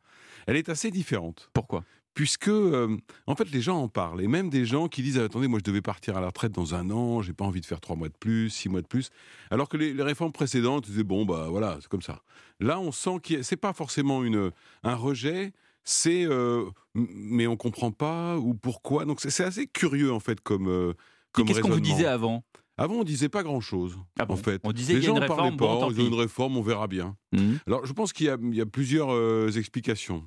[0.48, 1.48] elle est assez différente.
[1.53, 1.85] Pourquoi?
[2.14, 2.96] Puisque, euh,
[3.27, 4.20] en fait, les gens en parlent.
[4.20, 6.75] Et même des gens qui disent Attendez, moi, je devais partir à la retraite dans
[6.75, 9.11] un an, j'ai pas envie de faire trois mois de plus, six mois de plus.
[9.51, 12.23] Alors que les, les réformes précédentes disaient Bon, bah voilà, c'est comme ça.
[12.59, 14.51] Là, on sent que c'est pas forcément une,
[14.83, 15.53] un rejet,
[15.85, 19.05] c'est euh, mais on comprend pas ou pourquoi.
[19.05, 20.68] Donc, c'est assez curieux, en fait, comme.
[20.68, 20.92] euh,
[21.33, 22.42] comme Qu'est-ce qu'on vous disait avant?
[22.77, 23.99] Avant, on disait pas grand-chose.
[24.18, 25.57] en fait, On disait, les il y a gens une en parlaient pas.
[25.57, 27.14] bon, ils ont une réforme, on verra bien.
[27.33, 27.59] Mhm.
[27.66, 30.25] Alors, je pense qu'il y a, il y a plusieurs euh, explications.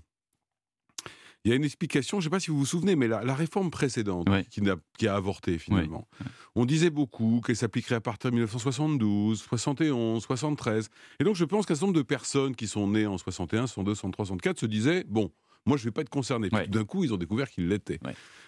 [1.45, 3.23] Il y a une explication, je ne sais pas si vous vous souvenez, mais la,
[3.23, 6.07] la réforme précédente qui, a avorté finalement,
[6.55, 10.89] on disait beaucoup qu'elle s'appliquerait à partir de 1972, 71, 73.
[11.19, 13.95] Et donc je pense qu'un certain nombre de personnes qui sont nées en 61, 62,
[13.95, 15.31] 63, 64 se disaient, bon,
[15.65, 16.49] moi je ne vais pas être concerné.
[16.49, 17.99] Tout D'un coup, ils ont découvert qu'ils l'étaient.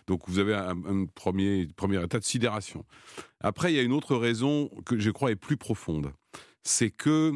[0.08, 2.86] Donc vous avez un, un premier, premier état de sidération.
[3.42, 6.14] Après, il y a une autre raison que je crois est plus profonde.
[6.64, 7.34] C'est que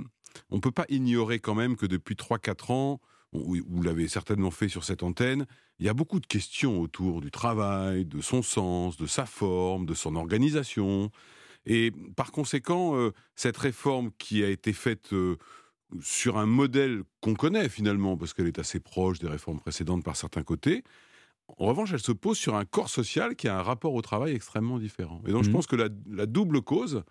[0.51, 3.01] on ne peut pas ignorer quand même que depuis 3-4 ans,
[3.33, 5.45] vous l'avez certainement fait sur cette antenne,
[5.79, 9.85] il y a beaucoup de questions autour du travail, de son sens, de sa forme,
[9.85, 11.11] de son organisation.
[11.65, 15.37] Et par conséquent, euh, cette réforme qui a été faite euh,
[16.01, 20.15] sur un modèle qu'on connaît finalement, parce qu'elle est assez proche des réformes précédentes par
[20.15, 20.83] certains côtés,
[21.57, 24.33] en revanche, elle se pose sur un corps social qui a un rapport au travail
[24.33, 25.21] extrêmement différent.
[25.27, 25.51] Et donc, je Mhm.
[25.51, 27.03] pense que la, la double cause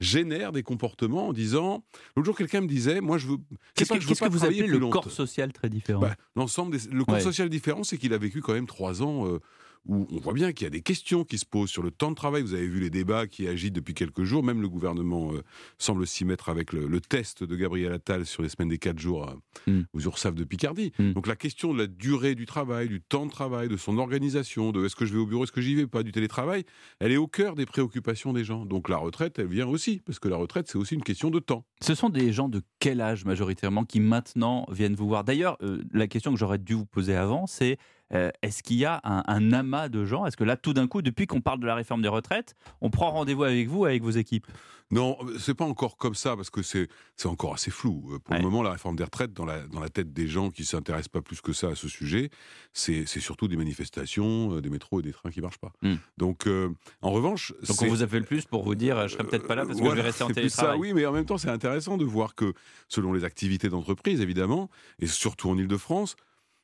[0.00, 1.84] génère des comportements en disant.
[2.16, 3.36] L'autre jour, quelqu'un me disait, moi, je veux.
[3.50, 6.00] c'est Qu'est-ce pas que, vous appelez le corps social très différent?
[6.00, 7.20] Bah, L'ensemble des- le corps Ouais.
[7.20, 9.40] social différent, c'est qu'il a vécu quand même trois ans euh,
[9.88, 12.10] où on voit bien qu'il y a des questions qui se posent sur le temps
[12.10, 12.42] de travail.
[12.42, 14.42] Vous avez vu les débats qui agitent depuis quelques jours.
[14.42, 15.42] Même le gouvernement euh,
[15.78, 18.98] semble s'y mettre avec le, le test de Gabriel Attal sur les semaines des quatre
[18.98, 19.28] jours
[19.68, 20.92] euh, aux URSAF de Picardie.
[20.98, 24.72] Donc la question de la durée du travail, du temps de travail, de son organisation,
[24.72, 26.64] de est-ce que je vais au bureau, est-ce que j'y vais pas, du télétravail,
[27.00, 28.66] elle est au cœur des préoccupations des gens.
[28.66, 31.38] Donc la retraite, elle vient aussi, parce que la retraite, c'est aussi une question de
[31.38, 31.64] temps.
[31.80, 35.24] Ce sont des gens de quel âge majoritairement qui maintenant viennent vous voir?
[35.24, 37.78] D'ailleurs, euh, la question que j'aurais dû vous poser avant, c'est
[38.14, 40.26] Euh, est-ce qu'il y a un, un amas de gens?
[40.26, 42.90] Est-ce que là, tout d'un coup, depuis qu'on parle de la réforme des retraites, on
[42.90, 44.46] prend rendez-vous avec vous, avec vos équipes?
[44.92, 46.86] Non, c'est pas encore comme ça parce que c'est
[47.24, 48.08] encore assez flou.
[48.12, 50.50] Euh, Pour le moment, la réforme des retraites, dans la, dans la tête des gens
[50.50, 52.30] qui s'intéressent pas plus que ça à ce sujet,
[52.72, 55.72] c'est surtout des manifestations, euh, des métros et des trains qui marchent pas.
[55.82, 55.96] Hmm.
[56.18, 56.68] Donc, euh,
[57.02, 59.66] en revanche, Donc on vous appelle plus pour vous dire, je serai peut-être pas là
[59.66, 60.78] parce que Voilà, je vais rester en plus ça, télétravail.
[60.78, 62.52] oui, mais en même temps, c'est intéressant de voir que
[62.88, 66.14] selon les activités d'entreprise, évidemment, et surtout en Ile-de-France,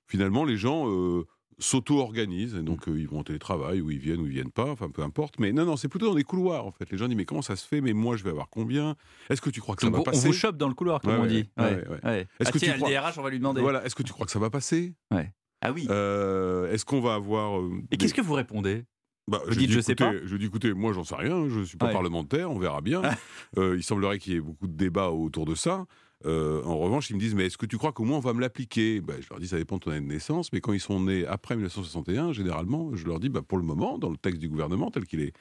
[0.06, 1.24] finalement, les gens euh,
[1.58, 2.56] s'auto-organisent.
[2.56, 4.90] Et donc, euh, ils vont en télétravail, ou ils viennent, ou ils viennent pas, enfin,
[4.90, 5.38] peu importe.
[5.38, 6.90] Mais non, non, c'est plutôt dans des couloirs, en fait.
[6.90, 7.80] Les gens disent, mais comment ça se fait?
[7.80, 8.96] Mais moi, je vais avoir combien?
[9.30, 10.26] Est-ce que tu crois que ça Donc, va on passer?
[10.28, 11.48] vous chope dans le couloir, comme Ouais, on dit.
[11.58, 12.20] ouais, Ouais.
[12.40, 12.90] Est-ce Ah, que tiens, tu le crois...
[12.90, 13.60] DRH, on va lui demander.
[13.60, 14.94] Voilà, est-ce que tu crois que ça va passer?
[15.64, 15.86] Ah oui.
[15.90, 17.60] Euh, Est-ce qu'on va avoir...
[17.62, 18.84] Et des- qu'est-ce que vous répondez?
[19.28, 21.14] Bah, Vous je dites, dis, je sais écoutez, pas Je dis, écoutez, moi, j'en sais
[21.14, 21.92] rien, je ne suis pas Ouais.
[21.92, 23.02] parlementaire, on verra bien.
[23.58, 25.84] Euh, il semblerait qu'il y ait beaucoup de débats autour de ça.
[26.26, 28.32] Euh, en revanche, ils me disent, mais est-ce que tu crois qu'au moins on va
[28.32, 29.00] me l'appliquer?
[29.00, 31.00] Ben, Je leur dis, ça dépend de ton année de naissance, mais quand ils sont
[31.00, 34.48] nés après 1961, généralement, je leur dis, bah, pour le moment, dans le texte du
[34.48, 35.32] gouvernement tel qu'il est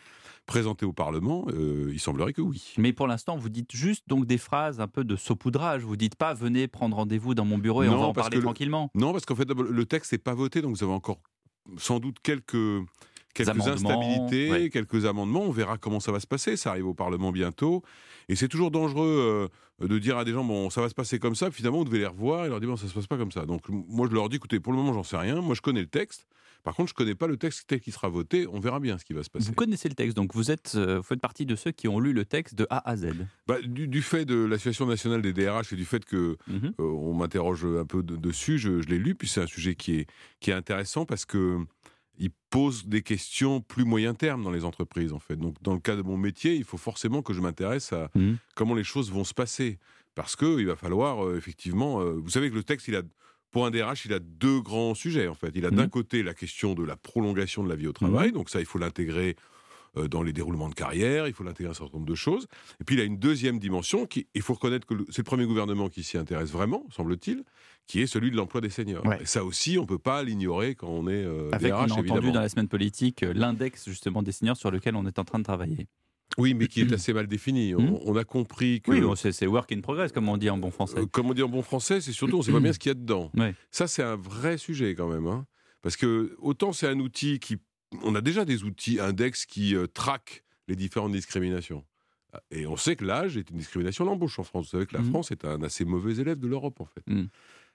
[0.45, 2.73] présenté au Parlement, euh, il semblerait que oui.
[2.77, 5.83] Mais pour l'instant, vous dites juste donc des phrases un peu de saupoudrage.
[5.83, 8.43] Vous dites pas venez prendre rendez-vous dans mon bureau et on va en parler le-
[8.43, 8.89] tranquillement.
[8.95, 11.19] Non, parce qu'en fait, le texte n'est pas voté, donc vous avez encore
[11.77, 12.57] sans doute quelques,
[13.33, 14.69] quelques instabilités, ouais.
[14.69, 15.41] quelques amendements.
[15.43, 16.57] On verra comment ça va se passer.
[16.57, 17.83] Ça arrive au Parlement bientôt.
[18.29, 19.49] Et c'est toujours dangereux
[19.81, 21.49] euh, de dire à des gens, bon, ça va se passer comme ça.
[21.49, 23.31] Puis finalement, vous devez les revoir et leur dire, bon, ça se passe pas comme
[23.31, 23.45] ça.
[23.45, 25.41] Donc, moi, je leur dis, écoutez, pour le moment, j'en sais rien.
[25.41, 26.27] Moi, je connais le texte.
[26.63, 28.45] Par contre, je connais pas le texte tel qu'il sera voté.
[28.47, 29.47] On verra bien ce qui va se passer.
[29.47, 31.99] Vous connaissez le texte, donc vous êtes, euh, vous faites partie de ceux qui ont
[31.99, 33.07] lu le texte de A à Z.
[33.47, 36.73] Bah, du, du fait de l'association nationale des DRH et du fait que Mhm.
[36.79, 39.73] euh, on m'interroge un peu de- dessus, je, je l'ai lu, puis c'est un sujet
[39.73, 40.07] qui est,
[40.39, 41.57] qui est intéressant parce que
[42.23, 45.35] il pose des questions plus moyen terme dans les entreprises en fait.
[45.35, 48.37] Donc dans le cas de mon métier, il faut forcément que je m'intéresse à Mhm.
[48.55, 49.79] comment les choses vont se passer
[50.13, 52.01] parce que il va falloir euh, effectivement.
[52.01, 53.01] euh, vous savez que le texte, il a
[53.51, 55.51] pour un DRH, il a deux grands sujets en fait.
[55.55, 58.49] Il a d'un côté la question de la prolongation de la vie au travail, donc
[58.49, 59.35] ça, il faut l'intégrer
[60.09, 62.47] dans les déroulements de carrière, il faut l'intégrer à un certain nombre de choses.
[62.79, 65.45] Et puis il a une deuxième dimension qui, il faut reconnaître que c'est le premier
[65.45, 67.43] gouvernement qui s'y intéresse vraiment, semble-t-il,
[67.87, 69.05] qui est celui de l'emploi des seniors.
[69.05, 69.21] Ouais.
[69.21, 71.83] Et ça aussi, on peut pas l'ignorer quand on est euh, Avec, DRH, on a
[71.93, 72.33] entendu évidemment.
[72.33, 75.39] dans la semaine politique euh, l'index justement des seniors sur lequel on est en train
[75.39, 75.87] de travailler.
[76.37, 77.75] Oui, mais qui est assez mal défini.
[77.75, 78.91] On, on a compris que.
[78.91, 80.99] Oui, c'est work in progress, comme on dit en bon français.
[80.99, 82.79] Euh, comme on dit en bon français, c'est surtout on ne sait pas bien ce
[82.79, 83.29] qu'il y a dedans.
[83.35, 83.53] Ouais.
[83.69, 85.27] Ça, c'est un vrai sujet quand même.
[85.27, 85.45] hein.
[85.81, 87.57] Parce que autant c'est un outil qui.
[88.03, 91.83] On a déjà des outils index qui euh, traquent les différentes discriminations.
[92.49, 94.67] Et on sait que l'âge est une discrimination à l'embauche en France.
[94.67, 95.09] Vous savez que la Mhm.
[95.09, 97.05] France est un assez mauvais élève de l'Europe, en fait.
[97.07, 97.27] Mhm.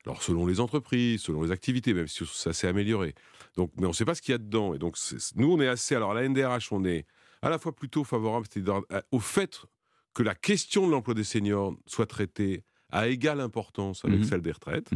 [0.07, 3.15] Alors, selon les entreprises, selon les activités, même si ça s'est amélioré.
[3.57, 4.73] Donc, mais on ne sait pas ce qu'il y a dedans.
[4.73, 4.97] Et donc,
[5.35, 5.95] nous, on est assez.
[5.95, 7.05] Alors, à la NDRH, on est
[7.43, 8.47] à la fois plutôt favorable
[8.91, 9.61] à- au fait
[10.15, 14.25] que la question de l'emploi des seniors soit traitée à égale importance avec Mhm.
[14.25, 14.89] celle des retraites.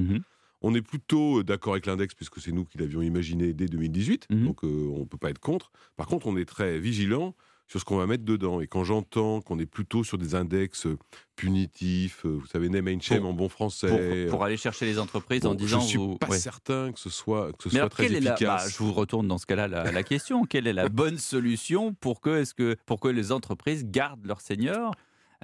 [0.63, 4.45] On est plutôt d'accord avec l'index puisque c'est nous qui l'avions imaginé dès 2018, Mhm.
[4.45, 5.71] donc euh, on ne peut pas être contre.
[5.97, 7.35] Par contre, on est très vigilant
[7.67, 8.61] sur ce qu'on va mettre dedans.
[8.61, 10.99] Et quand j'entends qu'on est plutôt sur des index euh,
[11.37, 14.25] punitifs, euh, vous savez, name and shame en bon français.
[14.27, 15.81] Pour, pour aller chercher les entreprises en disant.
[15.81, 16.39] Je suis vous- pas ouais.
[16.39, 18.65] certain que ce soit, que ce Mais soit alors, très est la- efficace.
[18.65, 20.45] bah, je vous retourne dans ce cas-là la, la question.
[20.45, 24.41] Quelle est la bonne solution pour que, est-ce que, pour que les entreprises gardent leurs
[24.41, 24.95] seniors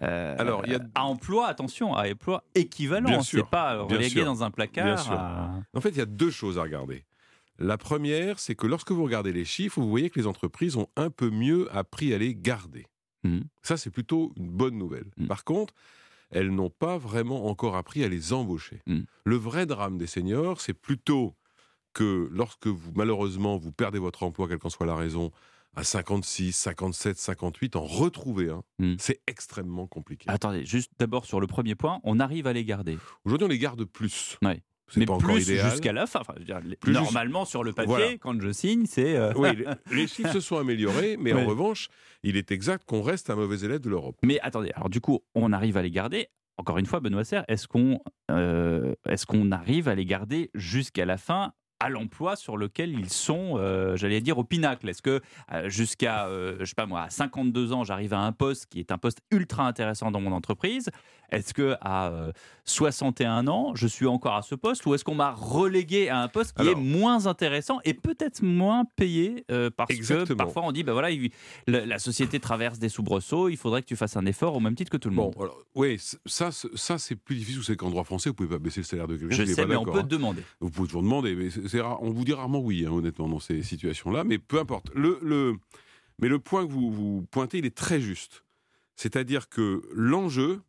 [0.02, 3.22] euh, Alors, il y a- à emploi, attention, à emploi équivalent.
[3.22, 5.12] C'est pas relégué dans un Bien placard.
[5.12, 7.04] à- En fait, il y a deux choses à regarder.
[7.58, 10.88] La première, c'est que lorsque vous regardez les chiffres, vous voyez que les entreprises ont
[10.96, 12.86] un peu mieux appris à les garder.
[13.24, 13.44] Mhm.
[13.62, 15.06] Ça, c'est plutôt une bonne nouvelle.
[15.26, 15.72] Par contre,
[16.30, 18.82] elles n'ont pas vraiment encore appris à les embaucher.
[18.86, 19.06] Mhm.
[19.24, 21.34] Le vrai drame des seniors, c'est plutôt
[21.94, 25.32] que lorsque vous, malheureusement, vous perdez votre emploi, quelle qu'en soit la raison,
[25.76, 28.96] à 56, 57, 58, en retrouver un, Mhm.
[28.98, 30.24] c'est extrêmement compliqué.
[30.28, 32.98] Attendez, juste d'abord sur le premier point, on arrive à les garder.
[33.24, 34.38] Aujourd'hui, on les garde plus.
[34.42, 34.62] Ouais.
[34.88, 35.68] C'est Mais pas encore plus idéal.
[35.72, 36.20] jusqu'à la fin.
[36.20, 38.18] Enfin, je veux dire, les- Plus normalement, sur le papier, Voilà.
[38.18, 39.16] quand je signe, c'est.
[39.16, 41.42] euh, Oui, les, les chiffres se sont améliorés, mais Ouais.
[41.42, 41.88] en revanche,
[42.22, 44.16] il est exact qu'on reste un mauvais élève de l'Europe.
[44.22, 46.28] Mais attendez, alors du coup, on arrive à les garder.
[46.56, 47.98] Encore une fois, Benoît Serre, est-ce qu'on
[48.30, 53.10] euh, est-ce qu'on arrive à les garder jusqu'à la fin à l'emploi sur lequel ils
[53.10, 55.20] sont, euh, j'allais dire, au pinacle Est-ce que
[55.52, 58.80] euh, jusqu'à, euh, je sais pas moi, à 52 ans, j'arrive à un poste qui
[58.80, 60.90] est un poste ultra intéressant dans mon entreprise?
[61.32, 62.30] Est-ce que à euh,
[62.64, 64.86] 61 ans, je suis encore à ce poste?
[64.86, 68.42] Ou est-ce qu'on m'a relégué à un poste qui Alors- est moins intéressant et peut-être
[68.42, 71.30] moins payé euh, parce que parfois on dit, ben voilà, il-
[71.66, 74.76] la, la société traverse des soubresauts, il faudrait que tu fasses un effort au même
[74.76, 75.34] titre que tout le Bon, monde.
[75.40, 77.58] alors, oui, ça, ça c'est plus difficile.
[77.58, 79.34] Vous savez qu'en droit français, vous pouvez pas baisser le salaire de quelqu'un.
[79.34, 80.06] Je sais, mais on peut hein.
[80.08, 80.42] demander.
[80.60, 82.02] Vous pouvez toujours demander, mais c'est c'est rare.
[82.02, 84.24] on vous dit rarement oui, hein, honnêtement, dans ces situations-là.
[84.24, 84.90] Mais peu importe.
[84.94, 85.56] Le, le,
[86.20, 88.44] mais le point que vous, vous pointez, il est très juste.
[88.96, 90.60] C'est-à-dire que l'enjeu,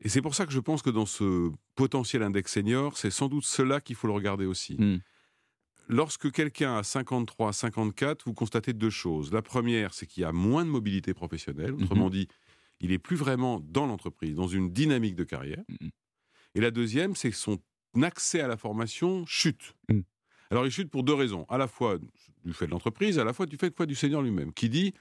[0.00, 3.28] et c'est pour ça que je pense que dans ce potentiel index senior, c'est sans
[3.28, 4.76] doute cela qu'il faut le regarder aussi.
[4.78, 4.98] Hmm.
[5.88, 9.32] lorsque quelqu'un a 53, 54, vous constatez deux choses.
[9.32, 11.74] La première, c'est qu'il y a moins de mobilité professionnelle.
[11.74, 12.10] Autrement Mhm.
[12.12, 12.28] dit,
[12.80, 15.64] il est plus vraiment dans l'entreprise, dans une dynamique de carrière.
[15.80, 15.90] Mhm.
[16.54, 17.58] Et la deuxième, c'est que son
[18.02, 19.74] accès à la formation chute.
[20.50, 21.46] Alors, il chute pour deux raisons.
[21.48, 21.96] À la fois
[22.44, 24.92] du fait de l'entreprise, à la fois du fait quoi, du seigneur lui-même, qui dit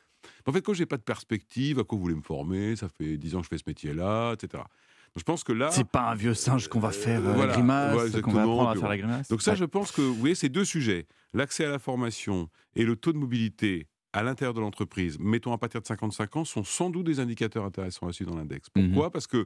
[0.45, 2.76] en fait, quand j'ai pas de perspective, à quoi vous voulez me former?
[2.76, 4.62] Ça fait dix ans que je fais ce métier-là, etc.
[4.64, 5.72] Donc, je pense que là.
[5.72, 8.70] C'est pas un vieux singe qu'on va faire euh, Voilà, grimace, voilà, qu'on va apprendre
[8.70, 9.28] à faire la grimace.
[9.30, 9.58] Donc ça, Ouais.
[9.58, 13.14] je pense que, vous voyez, ces deux sujets, l'accès à la formation et le taux
[13.14, 17.06] de mobilité à l'intérieur de l'entreprise, mettons à partir de 55 ans, sont sans doute
[17.06, 18.68] des indicateurs intéressants à suivre dans l'index.
[18.76, 18.89] Mhm.
[18.91, 19.12] Pourquoi?
[19.12, 19.45] Parce que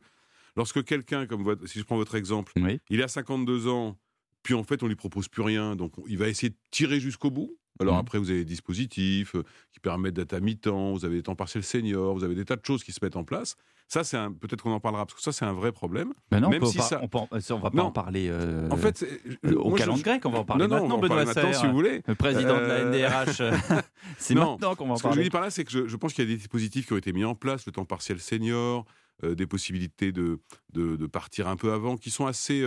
[0.57, 2.51] lorsque quelqu'un, comme votre- si je prends votre exemple,
[2.89, 3.95] il a 52 ans,
[4.43, 7.31] puis en fait on lui propose plus rien, donc il va essayer de tirer jusqu'au
[7.31, 7.57] bout.
[7.79, 7.99] Alors Mhm.
[8.01, 11.35] après, vous avez des dispositifs euh, qui permettent d'être à mi-temps, vous avez des temps
[11.35, 13.55] partiels seniors, vous avez des tas de choses qui se mettent en place.
[13.87, 16.13] Ça, c'est un- peut-être qu'on en parlera parce que ça, c'est un vrai problème.
[16.29, 17.85] Ben non, on Même peut si ça, on peut on va pas Non.
[17.85, 20.67] en parler euh, en fait, euh, au moi, je- calendrier grec, on va en parler
[20.67, 22.01] non, non, maintenant, on va en parler Benoît maintenant, Serre, si vous voulez.
[22.05, 23.41] le président de la NDRH.
[24.19, 25.23] C'est Non, maintenant qu'on va en Ce que je parler.
[25.23, 26.97] dis par là, c'est que je, je pense qu'il y a des dispositifs qui ont
[26.97, 28.85] été mis en place, le temps partiel senior,
[29.23, 30.39] euh, des possibilités de,
[30.73, 32.61] de, de partir un peu avant, qui sont assez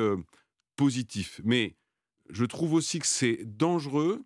[0.77, 1.41] positifs.
[1.45, 1.77] Mais
[2.31, 4.25] je trouve aussi que c'est dangereux.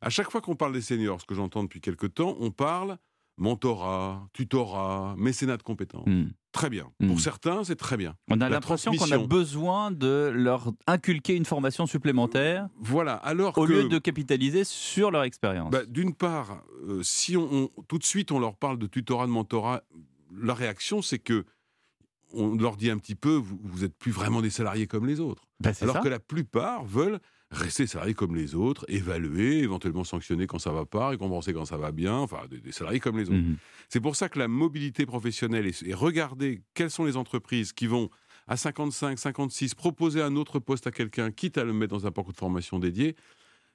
[0.00, 2.98] À chaque fois qu'on parle des seniors, ce que j'entends depuis quelque temps, on parle
[3.38, 6.08] mentorat, tutorat, mécénat de compétences.
[6.52, 6.90] Très bien.
[7.06, 8.12] Pour certains, c'est très bien.
[8.28, 8.34] Hmm.
[8.34, 12.68] On a l'impression qu'on a besoin de leur inculquer une formation supplémentaire.
[12.80, 15.70] Voilà, alors au que- lieu de capitaliser sur leur expérience.
[15.70, 19.26] Bah, D'une part, euh, si on, on- tout de suite on leur parle de tutorat,
[19.26, 19.82] de mentorat,
[20.34, 21.44] la réaction c'est que
[22.32, 25.20] on leur dit un petit peu, vous, vous êtes plus vraiment des salariés comme les
[25.20, 25.42] autres.
[25.62, 26.00] C'est Alors ça.
[26.02, 27.20] que la plupart veulent
[27.50, 31.76] rester salariés comme les autres, évaluer, éventuellement sanctionner quand ça va pas, récompenser quand ça
[31.76, 33.38] va bien, enfin des, des salariés comme les autres.
[33.38, 33.56] Mhm.
[33.88, 37.86] C'est pour ça que la mobilité professionnelle et, et regarder quelles sont les entreprises qui
[37.86, 38.10] vont
[38.48, 42.10] à 55, 56 proposer un autre poste à quelqu'un, quitte à le mettre dans un
[42.12, 43.16] parcours de formation dédié,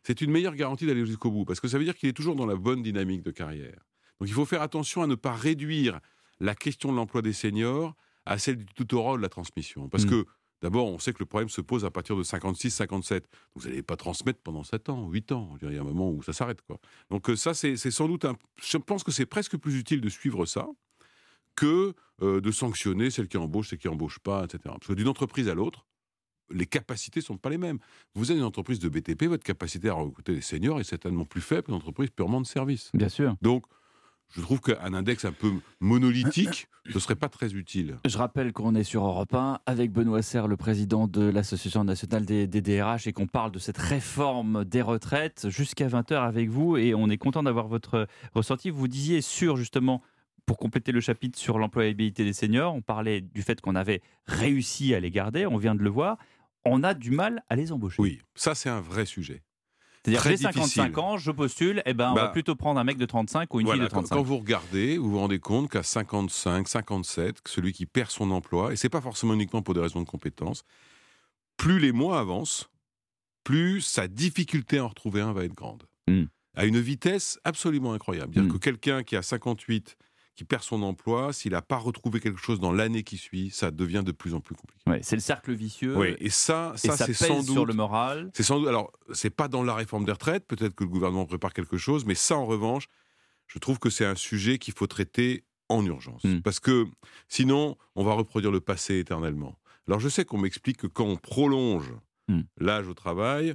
[0.04, 2.36] c'est une meilleure garantie d'aller jusqu'au bout, parce que ça veut dire qu'il est toujours
[2.36, 3.86] dans la bonne dynamique de carrière.
[4.20, 6.00] Donc il faut faire attention à ne pas réduire
[6.40, 7.96] la question de l'emploi des seniors
[8.26, 9.90] à celle du tutorat ou de la transmission.
[9.90, 10.10] Parce Mm.
[10.10, 10.26] que
[10.62, 13.28] d'abord, on sait que le problème se pose à partir de 56, 57.
[13.56, 15.58] Vous n'allez pas transmettre pendant 7 ans, 8 ans.
[15.62, 16.62] Il y a un moment où ça s'arrête.
[16.62, 16.80] quoi.
[17.10, 18.26] Donc euh, ça, c'est c'est sans doute...
[18.26, 18.36] Un...
[18.62, 20.68] Je pense que c'est presque plus utile de suivre ça
[21.56, 24.60] que euh, de sanctionner celle qui embauche, celle qui embauche pas, etc.
[24.66, 25.86] Parce que d'une entreprise à l'autre,
[26.54, 27.80] les capacités sont pas les mêmes.
[28.14, 31.42] Vous êtes une entreprise de BTP, votre capacité à recruter des seniors est certainement plus
[31.42, 32.90] faible qu'une entreprise purement de service.
[32.94, 33.36] Bien sûr.
[33.42, 33.66] Donc,
[34.34, 37.98] je trouve qu'un index un peu monolithique ne serait pas très utile.
[38.06, 42.26] Je rappelle qu'on est sur Europe 1 avec Benoît Serre, le président de l'Association nationale
[42.26, 46.78] des, des DRH, et qu'on parle de cette réforme des retraites jusqu'à 20h avec vous.
[46.78, 48.70] Et on est content d'avoir votre ressenti.
[48.70, 50.02] Vous disiez sur justement,
[50.46, 54.94] pour compléter le chapitre sur l'employabilité des seniors, on parlait du fait qu'on avait réussi
[54.94, 56.18] à les garder, on vient de le voir.
[56.64, 58.02] On a du mal à les embaucher.
[58.02, 59.42] Oui, ça c'est un vrai sujet.
[60.04, 61.00] C'est-à-dire, j'ai 55 difficile.
[61.00, 63.60] ans, je postule, et ben, on Bah, va plutôt prendre un mec de 35 ou
[63.60, 64.16] une Voilà, fille de quand- 35.
[64.16, 68.32] Quand vous regardez, vous vous rendez compte qu'à 55, 57, que celui qui perd son
[68.32, 70.64] emploi, et c'est pas forcément uniquement pour des raisons de compétences,
[71.58, 72.70] plus les mois avancent,
[73.44, 75.84] plus sa difficulté à en retrouver un va être grande.
[76.08, 76.24] Hmm.
[76.56, 78.34] À une vitesse absolument incroyable.
[78.34, 79.96] Dire que quelqu'un qui a 58,
[80.42, 83.70] qui perd son emploi, s'il n'a pas retrouvé quelque chose dans l'année qui suit, ça
[83.70, 84.82] devient de plus en plus compliqué.
[84.90, 86.16] Ouais, c'est le cercle vicieux.
[86.20, 88.32] Et ça, ça, ça c'est sans doute sur le moral.
[88.34, 88.68] C'est sans doute.
[88.68, 90.48] Alors, c'est pas dans la réforme des retraites.
[90.48, 92.88] Peut-être que le gouvernement prépare quelque chose, mais ça, en revanche,
[93.46, 96.40] je trouve que c'est un sujet qu'il faut traiter en urgence, Hmm.
[96.42, 96.88] parce que
[97.28, 99.56] sinon, on va reproduire le passé éternellement.
[99.88, 101.94] Alors, je sais qu'on m'explique que quand on prolonge
[102.28, 102.42] Hmm.
[102.60, 103.54] l'âge au travail,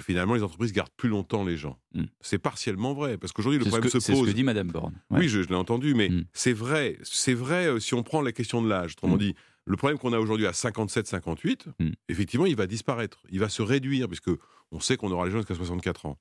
[0.00, 1.78] finalement, les entreprises gardent plus longtemps les gens.
[2.20, 3.68] C'est partiellement vrai, parce qu'aujourd'hui, le Hmm.
[3.68, 4.28] Problème que- se c'est ce pose.
[4.28, 4.94] que dit Madame Borne.
[5.10, 5.18] Ouais.
[5.18, 5.20] Hmm.
[5.20, 6.98] Oui, je, je l'ai entendu, mais c'est vrai.
[7.02, 8.92] C'est vrai euh, si on prend la question de l'âge.
[8.92, 9.18] Autrement Hmm.
[9.18, 9.34] dit,
[9.66, 11.66] le problème qu'on a aujourd'hui à 57-58,
[12.08, 13.22] effectivement, il va disparaître.
[13.30, 14.30] Il va se réduire, puisque
[14.72, 16.18] on sait qu'on aura les gens jusqu'à 64 ans.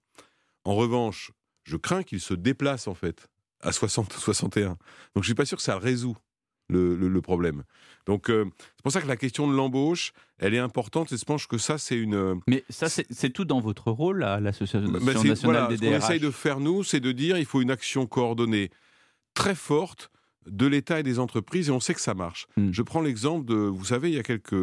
[0.65, 1.31] En revanche,
[1.63, 3.27] je crains qu'il se déplace, en fait,
[3.61, 4.67] à 60-61.
[5.15, 6.17] Donc, je suis pas sûr que ça résout
[6.69, 7.63] le, le- le problème.
[8.05, 8.45] Donc, euh,
[8.77, 11.11] c'est pour ça que la question de l'embauche, elle est importante.
[11.11, 12.15] Et je pense que ça, c'est une.
[12.15, 15.81] euh, Mais ça, c'est tout dans votre rôle à l'Association c'est- nationale voilà, des ce
[15.81, 16.03] qu'on DRH.
[16.03, 18.71] essaye de faire, nous, c'est de dire il faut une action coordonnée
[19.33, 20.09] très forte
[20.47, 22.47] de l'État et des entreprises, et on sait que ça marche.
[22.57, 22.71] Hmm.
[22.71, 24.55] Je prends l'exemple de, vous savez, il y a quelques,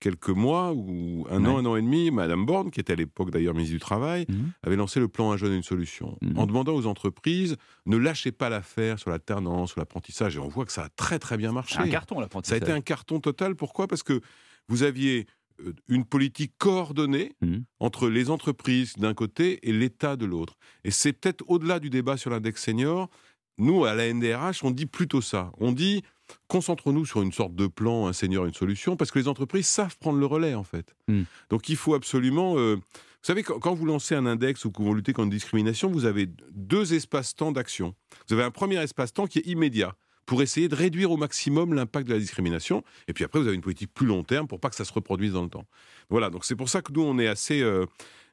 [0.00, 1.50] quelques mois, ou un Ouais.
[1.50, 4.26] an, un an et demi, Madame Borne, qui était à l'époque d'ailleurs ministre du Travail,
[4.28, 4.48] Hmm.
[4.62, 8.48] avait lancé le plan Un jeune, une solution, en demandant aux entreprises, ne lâchez pas
[8.50, 11.78] l'affaire sur l'alternance, sur l'apprentissage, et on voit que ça a très très bien marché.
[11.78, 12.62] Un carton, Ça a l'apprentissage.
[12.62, 13.54] été un carton total.
[13.56, 13.86] Pourquoi?
[13.88, 14.20] Parce que
[14.68, 15.26] vous aviez
[15.60, 17.58] euh, une politique coordonnée Hmm.
[17.80, 20.56] entre les entreprises d'un côté et l'État de l'autre.
[20.84, 23.08] Et c'est peut-être au-delà du débat sur l'index senior.
[23.56, 25.52] Nous, à la NDRH, on dit plutôt ça.
[25.58, 26.02] On dit
[26.48, 29.96] concentrons-nous sur une sorte de plan, un senior, une solution, parce que les entreprises savent
[29.98, 30.94] prendre le relais, en fait.
[31.08, 31.22] Hmm.
[31.50, 32.54] Donc il faut absolument...
[32.58, 35.34] euh, vous savez, quand, quand vous lancez un index ou que vous luttez contre la
[35.34, 37.94] discrimination, vous avez deux espaces-temps d'action.
[38.28, 39.96] Vous avez un premier espace-temps qui est immédiat
[40.26, 42.82] pour essayer de réduire au maximum l'impact de la discrimination.
[43.08, 44.92] Et puis après, vous avez une politique plus long terme pour pas que ça se
[44.92, 45.66] reproduise dans le temps.
[46.10, 47.84] Voilà, donc c'est pour ça que nous, on est assez euh,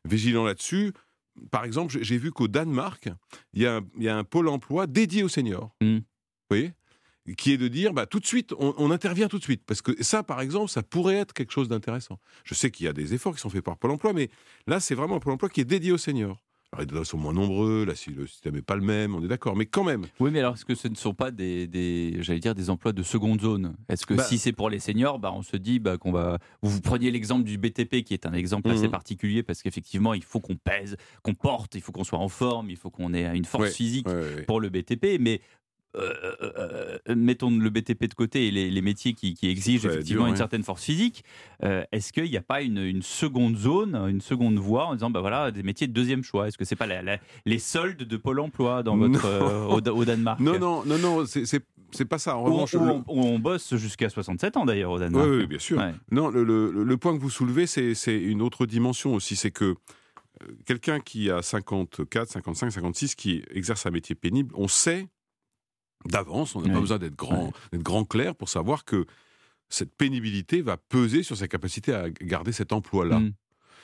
[0.05, 0.93] vigilants là-dessus.
[1.51, 3.09] Par exemple, j'ai- vu qu'au Danemark,
[3.53, 5.71] il y, a un- il y a un pôle emploi dédié aux seniors.
[5.81, 5.97] Hmm.
[5.97, 6.03] Vous
[6.49, 6.73] voyez?
[7.37, 9.63] Qui est de dire bah, tout de suite, on, on intervient tout de suite.
[9.65, 12.19] Parce que ça, par exemple, ça pourrait être quelque chose d'intéressant.
[12.43, 14.29] Je sais qu'il y a des efforts qui sont faits par Pôle emploi, mais
[14.67, 16.41] là, c'est vraiment un Pôle emploi qui est dédié aux seniors.
[16.73, 19.27] Alors, ils sont moins nombreux, là, si le système n'est pas le même, on est
[19.27, 20.05] d'accord, mais quand même.
[20.21, 22.93] Oui, mais alors est-ce que ce ne sont pas des, des j'allais dire, des emplois
[22.93, 23.75] de seconde zone?
[23.89, 26.39] Est-ce que Bah- si c'est pour les seniors, bah, on se dit bah, qu'on va.
[26.61, 28.91] Vous, preniez l'exemple du BTP qui est un exemple assez Mhm.
[28.91, 32.69] particulier parce qu'effectivement, il faut qu'on pèse, qu'on porte, il faut qu'on soit en forme,
[32.69, 34.43] il faut qu'on ait une force Ouais, physique ouais, ouais, ouais.
[34.43, 35.41] pour le BTP, mais.
[35.97, 39.85] Euh, euh, euh, mettons le BTP de côté et les, les métiers qui, qui exigent
[39.87, 41.23] Ouais, effectivement dur, une certaine force physique.
[41.63, 45.09] euh, Est-ce qu'il n'y a pas une, une seconde zone, une seconde voie en disant
[45.09, 46.47] bah voilà des métiers de deuxième choix?
[46.47, 50.05] Est-ce que c'est pas la- la- les soldes de Pôle Emploi dans votre au, au
[50.05, 50.39] Danemark?
[50.39, 52.37] Non, non, non, non, c'est- pas ça.
[52.37, 52.73] En revanche,
[53.07, 55.27] on, bosse jusqu'à 67 ans d'ailleurs au Danemark.
[55.29, 55.77] Oui, oui, bien sûr.
[55.77, 55.91] Ouais.
[56.09, 59.35] Non, le, le- le point que vous soulevez, c'est une autre dimension aussi.
[59.35, 59.75] C'est que
[60.65, 65.07] quelqu'un qui a 54, 55, 56, qui exerce un métier pénible, on sait
[66.05, 69.05] d'avance, on n'a pas besoin d'être grand, d'être grand clair pour savoir que
[69.69, 73.19] cette pénibilité va peser sur sa capacité à garder cet emploi-là.
[73.19, 73.33] Mm.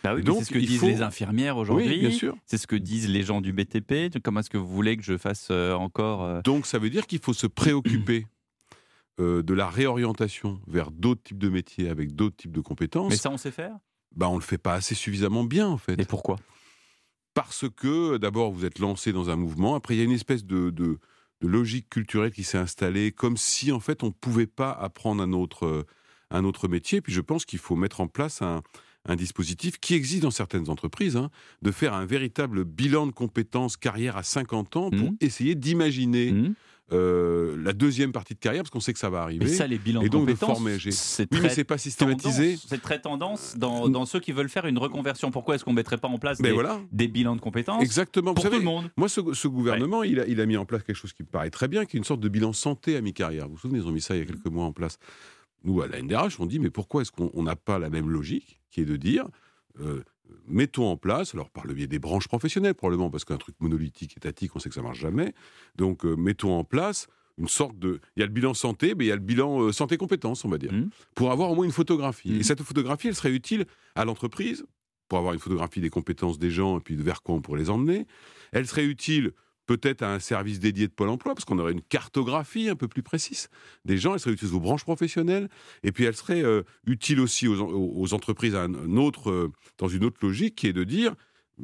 [0.03, 2.05] Bah oui, donc, c'est ce que disent faut- les infirmières aujourd'hui.
[2.07, 2.31] Oui.
[2.45, 4.19] C'est ce que disent les gens du BTP.
[4.23, 7.07] Comment est-ce que vous voulez que je fasse euh, encore euh, Donc ça veut dire
[7.07, 8.27] qu'il faut se préoccuper
[9.19, 13.09] euh, de la réorientation vers d'autres types de métiers avec d'autres types de compétences.
[13.09, 13.75] Mais ça, on sait faire?
[14.15, 15.99] Bah, on le fait pas assez suffisamment bien en fait.
[15.99, 16.35] Et pourquoi?
[17.33, 20.45] Parce que d'abord vous êtes lancé dans un mouvement, après il y a une espèce
[20.45, 20.99] de, de-
[21.41, 25.21] de logique culturelle qui s'est installée, comme si en fait on ne pouvait pas apprendre
[25.23, 25.85] un autre, euh,
[26.31, 27.01] un autre métier.
[27.01, 28.61] Puis je pense qu'il faut mettre en place un,
[29.05, 31.29] un dispositif qui existe dans certaines entreprises, hein,
[31.61, 35.17] de faire un véritable bilan de compétences carrière à 50 ans pour Mhm.
[35.21, 36.31] essayer d'imaginer
[36.93, 39.45] euh, la deuxième partie de carrière, parce qu'on sait que ça va arriver.
[39.45, 40.77] Mais ça, les bilans et de donc de compétences, former.
[40.91, 42.57] c'est Oui, mais c'est pas systématisé.
[42.65, 45.29] C'est très tendance dans, dans ceux qui veulent faire une reconversion.
[45.31, 46.79] Pourquoi est-ce qu'on ne mettrait pas en place Mais des, voilà.
[46.91, 48.33] des bilans de compétences Exactement.
[48.33, 48.89] pour Vous savez, tout le monde?
[48.95, 51.27] Moi, ce, ce gouvernement, il, a, il a mis en place quelque chose qui me
[51.27, 53.47] paraît très bien, qui est une sorte de bilan santé à mi-carrière.
[53.47, 54.97] Vous vous souvenez, ils ont mis ça il y a quelques mois en place.
[55.65, 58.09] Nous, à la NDRH, on dit, mais pourquoi est-ce qu'on on n'a pas la même
[58.09, 59.25] logique, qui est de dire,
[59.81, 60.03] euh,
[60.47, 64.17] mettons en place, alors par le biais des branches professionnelles probablement, parce qu'un truc monolithique,
[64.17, 65.33] étatique, on sait que ça marche jamais.
[65.75, 67.07] Donc, euh, mettons en place
[67.37, 67.99] une sorte de...
[68.15, 70.49] Il y a le bilan santé, mais il y a le bilan euh, santé-compétences, on
[70.49, 70.71] va dire,
[71.13, 72.35] pour avoir au moins une photographie.
[72.35, 73.65] Et cette photographie, elle serait utile
[73.95, 74.65] à l'entreprise,
[75.07, 77.59] pour avoir une photographie des compétences des gens et puis de vers quoi on pourrait
[77.59, 78.07] les emmener.
[78.51, 79.33] Elle serait utile
[79.67, 82.87] peut-être à un service dédié de Pôle emploi, parce qu'on aurait une cartographie un peu
[82.87, 83.49] plus précise
[83.85, 85.49] des gens, elle serait utile aux branches professionnelles,
[85.83, 89.47] et puis elle serait euh, utile aussi aux, entreprises euh,
[89.77, 91.13] dans une autre logique, qui est de dire,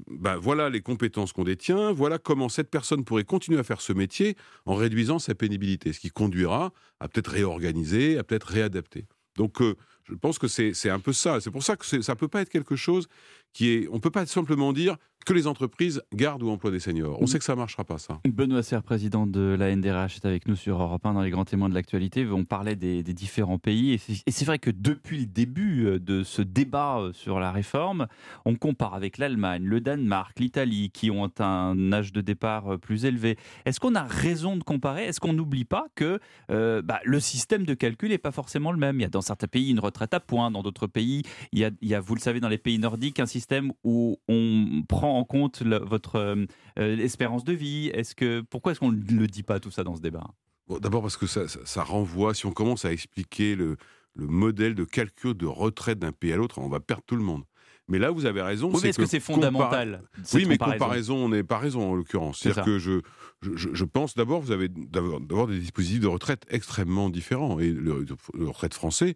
[0.07, 3.93] ben, voilà les compétences qu'on détient, voilà comment cette personne pourrait continuer à faire ce
[3.93, 4.35] métier
[4.65, 9.05] en réduisant sa pénibilité, ce qui conduira à peut-être réorganiser, à peut-être réadapter.
[9.35, 11.39] Donc euh, je pense que c'est un peu ça.
[11.39, 13.07] C'est pour ça que ça ne peut pas être quelque chose
[13.53, 13.87] qui est...
[13.89, 17.17] On ne peut pas simplement dire que les entreprises gardent ou emploient des seniors.
[17.21, 18.19] On sait que ça ne marchera pas, ça.
[18.27, 21.45] Benoît Serre, président de la NDRH, est avec nous sur Europe 1 dans les grands
[21.45, 22.25] témoins de l'actualité.
[22.29, 23.93] On parlait des, des différents pays.
[23.93, 28.07] Et c'est- vrai que depuis le début euh, de ce débat euh, sur la réforme,
[28.45, 33.05] on compare avec l'Allemagne, le Danemark, l'Italie, qui ont un âge de départ euh, plus
[33.05, 33.37] élevé.
[33.65, 35.05] Est-ce qu'on a raison de comparer?
[35.05, 36.19] Est-ce qu'on n'oublie pas que
[36.51, 38.99] euh, bah, le système de calcul n'est pas forcément le même?
[38.99, 41.21] Il y a dans certains pays une retraite à points, dans d'autres pays,
[41.53, 43.71] il y, a, il y a, vous le savez, dans les pays nordiques, un système
[43.85, 46.45] où on prend en compte votre euh,
[46.79, 47.87] euh, espérance de vie?
[47.93, 50.25] Est-ce que pourquoi est-ce qu'on ne le dit pas tout ça dans ce débat?
[50.67, 53.77] Bon, D'abord parce que ça, ça- ça renvoie, si on commence à expliquer le,
[54.15, 57.23] le modèle de calcul de retraite d'un pays à l'autre, on va perdre tout le
[57.23, 57.43] monde.
[57.89, 58.71] Mais là, vous avez raison.
[58.73, 60.03] Oui, mais est-ce que c'est fondamental,
[60.33, 62.39] Oui, mais comparaison on n'est pas raison en l'occurrence.
[62.39, 62.99] C'est C'est-à-dire que je,
[63.41, 67.59] je, pense d'abord, vous avez d'avoir d'avoir des dispositifs de retraite extrêmement différents.
[67.59, 69.15] Et le, le retraite français,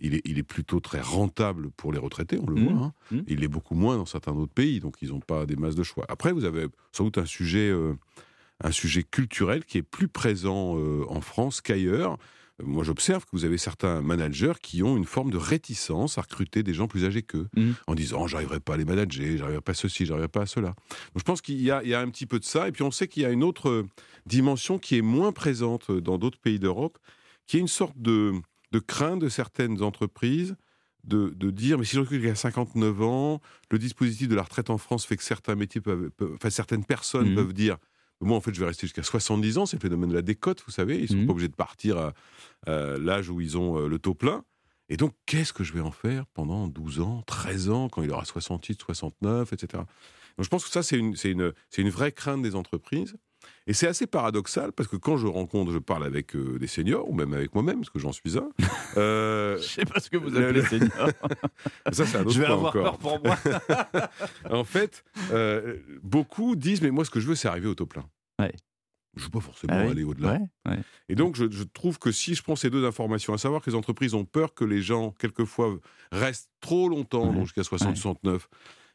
[0.00, 2.68] il est, il est plutôt très rentable pour les retraités, on le Mmh.
[2.68, 2.92] voit.
[3.12, 3.22] hein.
[3.28, 5.84] Il l'est beaucoup moins dans certains autres pays, donc ils n'ont pas des masses de
[5.84, 6.04] choix.
[6.08, 7.94] Après, vous avez sans doute un sujet, euh,
[8.64, 12.18] un sujet culturel qui est plus présent euh, en France qu'ailleurs.
[12.60, 16.22] Euh, Moi, j'observe que vous avez certains managers qui ont une forme de réticence à
[16.22, 17.70] recruter des gens plus âgés qu'eux, Mmh.
[17.86, 20.68] en disant j'arriverai pas à les manager, j'arriverai pas à ceci, j'arriverai pas à cela.
[20.68, 22.72] Donc, je pense qu'il y, a- il y a un petit peu de ça, et
[22.72, 23.86] puis on sait qu'il y a une autre euh,
[24.26, 26.98] dimension qui est moins présente dans d'autres pays d'Europe,
[27.46, 28.32] qui est une sorte de,
[28.72, 30.56] de crainte de certaines entreprises
[31.04, 33.40] de, de dire mais si je quelqu'un à 59 ans,
[33.70, 36.84] le dispositif de la retraite en France fait que certains métiers peuvent, peuvent- enfin certaines
[36.84, 37.34] personnes Mhm.
[37.36, 37.78] peuvent dire
[38.20, 39.66] moi, en fait, je vais rester jusqu'à 70 ans.
[39.66, 40.96] C'est le phénomène de la décote, vous savez.
[40.96, 41.26] Ils ne sont Mhm.
[41.26, 42.12] pas obligés de partir à,
[42.66, 44.44] à l'âge où ils ont euh, le taux plein.
[44.88, 48.10] Et donc, qu'est-ce que je vais en faire pendant 12 ans, 13 ans, quand il
[48.10, 49.82] aura 68, 69, etc.
[50.36, 53.16] Donc, je pense que ça, c'est une, une, c'est une vraie crainte des entreprises.
[53.66, 57.08] Et c'est assez paradoxal parce que quand je rencontre, je parle avec euh, des seniors
[57.08, 58.48] ou même avec moi-même, parce que j'en suis un.
[58.96, 61.08] Euh, Je sais pas ce que vous le- appelez le- senior.
[61.92, 62.98] Ça, c'est un autre Je vais point avoir encore.
[62.98, 63.36] peur pour moi.
[64.50, 67.86] en fait, euh, beaucoup disent mais moi, ce que je veux, c'est arriver au taux
[67.86, 68.04] plein.
[68.40, 68.52] Ouais.
[69.16, 69.90] Je ne veux pas forcément Ah oui.
[69.90, 70.32] aller au-delà.
[70.34, 70.40] Ouais,
[70.70, 70.78] ouais.
[71.08, 73.68] Et donc, je, je trouve que si je prends ces deux informations, à savoir que
[73.70, 75.76] les entreprises ont peur que les gens, quelquefois,
[76.12, 78.48] restent trop longtemps, donc jusqu'à 60, 69,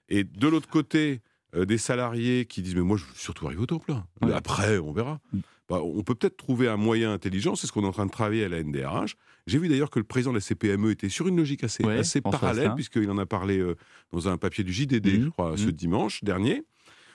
[0.09, 1.21] et de l'autre côté,
[1.55, 4.05] euh, des salariés qui disent Mais moi, je veux surtout arriver au taux plein.
[4.33, 5.19] Après, on verra.
[5.31, 5.39] Mm.
[5.69, 8.11] Bah, on peut peut-être trouver un moyen intelligent, c'est ce qu'on est en train de
[8.11, 9.15] travailler à la NDRH.
[9.47, 12.01] J'ai vu d'ailleurs que le président de la CPME était sur une logique assez, Ouais,
[12.21, 13.75] parallèle, puisqu'il en a parlé euh,
[14.11, 15.71] dans un papier du JDD, je crois, ce mhm.
[15.71, 16.63] dimanche dernier,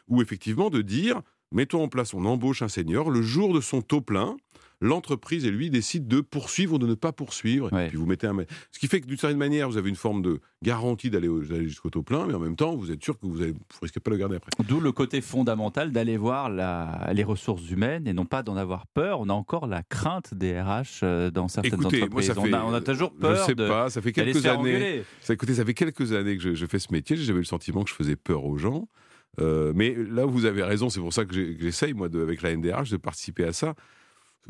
[0.09, 1.21] où effectivement de dire
[1.53, 4.37] mettons en place, on embauche un senior, le jour de son taux plein,
[4.81, 7.77] l'entreprise et lui décident de poursuivre ou de ne pas poursuivre.
[7.79, 8.37] Et puis vous mettez un.
[8.71, 11.43] Ce qui fait que d'une certaine manière, vous avez une forme de garantie d'aller au-
[11.43, 13.53] d'aller jusqu'au taux plein, mais en même temps, vous êtes sûr que vous ne
[13.83, 14.51] risquez pas de le garder après.
[14.69, 18.87] D'où le côté fondamental d'aller voir la- les ressources humaines et non pas d'en avoir
[18.87, 19.21] peur.
[19.21, 22.27] On a encore la crainte des RH euh, dans certaines Écoutez, moi, entreprises.
[22.29, 23.67] ça fait, on, a, on a toujours Je peur sais de.
[23.69, 25.03] pas, ça fait quelques années.
[25.21, 27.17] Ça, écoutez, ça fait quelques années que je, je fais ce métier.
[27.17, 28.89] Eu le sentiment que je faisais peur aux gens.
[29.41, 30.89] Euh, mais là, vous avez raison.
[30.89, 33.75] C'est pour ça que j'essaye, moi, de, avec la NDRH, de participer à ça.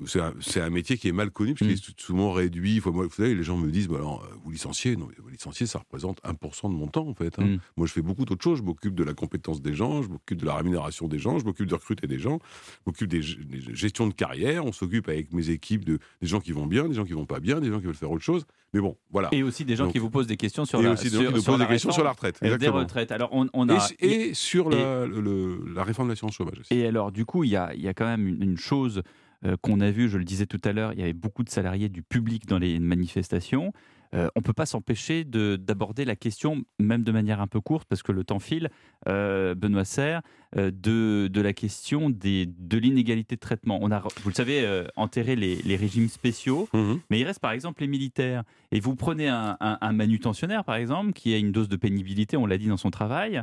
[0.07, 2.79] C'est un, métier qui est mal connu, parce qu'il est souvent réduit.
[2.81, 5.29] Faut- moi, vous savez, les gens me disent, bah, alors, euh, vous licenciez Non, vous
[5.29, 7.39] licenciez, ça représente 1% de mon temps, en fait.
[7.39, 7.45] hein.
[7.45, 7.59] Mm.
[7.77, 8.59] Moi, je fais beaucoup d'autres choses.
[8.59, 11.45] Je m'occupe de la compétence des gens, je m'occupe de la rémunération des gens, je
[11.45, 14.65] m'occupe de recruter des gens, je m'occupe des, des gestions de carrière.
[14.65, 17.27] On s'occupe avec mes équipes de, des gens qui vont bien, des gens qui vont
[17.27, 18.45] pas bien, des gens qui veulent faire autre chose.
[18.75, 19.29] Mais bon, voilà.
[19.33, 21.11] Et aussi des gens Donc- qui vous posent des questions sur et la, aussi des
[21.11, 22.79] gens sur, qui nous sur posent la des questions réforme sur la retraite, Des exactement.
[22.79, 23.11] retraites.
[23.13, 26.61] Alors on, on a Et, et sur et- la, le- la réforme de l'assurance chômage
[26.61, 26.75] aussi.
[26.75, 29.03] Et alors, du coup, il y a, y a quand même une, une chose
[29.45, 31.51] euh, qu'on a vue, je le disais tout à l'heure, il y avait beaucoup de
[31.51, 33.73] salariés du public dans les manifestations.
[34.15, 37.61] Euh, on ne peut pas s'empêcher de- d'aborder la question, même de manière un peu
[37.61, 38.71] courte, parce que le temps file,
[39.07, 40.23] euh, Benoît Serre,
[40.57, 43.79] euh, de, de la question des, de l'inégalité de traitement.
[43.83, 44.67] On a, vous le savez,
[44.97, 47.01] enterré les, les régimes spéciaux, Mhm.
[47.11, 48.45] mais il reste par exemple les militaires.
[48.73, 52.39] Et vous prenez un, un- un manutentionnaire, par exemple, qui a une dose de pénibilité,
[52.39, 53.43] on l'a dit dans son travail.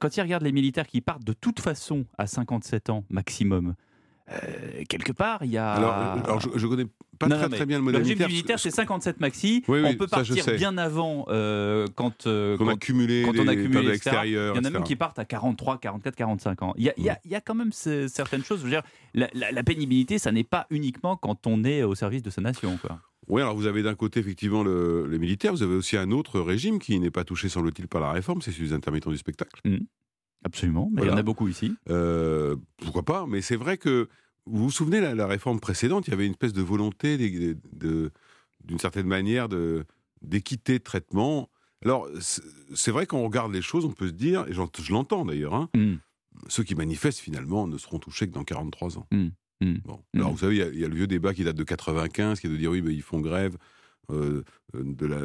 [0.00, 3.74] Quand il regarde les militaires qui partent de toute façon à 57 ans maximum,
[4.32, 5.72] euh, quelque part, il y a.
[5.72, 6.86] Alors, euh, alors, je, je connais
[7.18, 8.28] pas Non, très non, très bien le le modèle régime militaire.
[8.28, 9.62] militaire, c'est 57 maxi.
[9.68, 13.38] Oui, oui, on peut partir bien avant euh, quand, euh, Qu'on a quand- cumulé quand
[13.38, 13.94] on a cumulé etc.
[13.94, 14.72] extérieures, Il y en a etc.
[14.74, 16.74] même qui partent à 43, 44, 45 ans.
[16.76, 18.58] Il y a, il y a- il y a quand même ce- certaines choses.
[18.60, 18.82] Je veux dire,
[19.14, 22.40] la, la- la pénibilité, ça n'est pas uniquement quand on est au service de sa
[22.40, 22.76] nation.
[22.78, 22.98] Quoi.
[23.28, 26.40] Oui, alors vous avez d'un côté effectivement le- les militaires, vous avez aussi un autre
[26.40, 29.60] régime qui n'est pas touché, semble-t-il, par la réforme, c'est celui des intermittents du spectacle.
[30.44, 31.72] Absolument, mais il y en a beaucoup ici.
[31.88, 34.08] Euh, pourquoi pas Mais c'est vrai que
[34.46, 37.56] vous vous souvenez la, la réforme précédente, il y avait une espèce de volonté de-
[37.72, 38.10] de-
[38.64, 39.84] d'une certaine manière de
[40.22, 41.50] d'équité de traitement.
[41.84, 42.08] Alors
[42.74, 45.54] c'est vrai quand on regarde les choses, on peut se dire, et je l'entends d'ailleurs,
[45.54, 45.96] hein, Hmm.
[46.48, 49.06] ceux qui manifestent finalement ne seront touchés que dans 43 ans.
[49.10, 49.28] Hmm.
[49.84, 50.02] Bon.
[50.14, 51.62] Alors vous savez, il y a- il y, a le vieux débat qui date de
[51.64, 53.56] 95, qui est de dire oui, mais ils font grève.
[54.10, 54.42] euh,
[54.74, 55.18] euh, de la,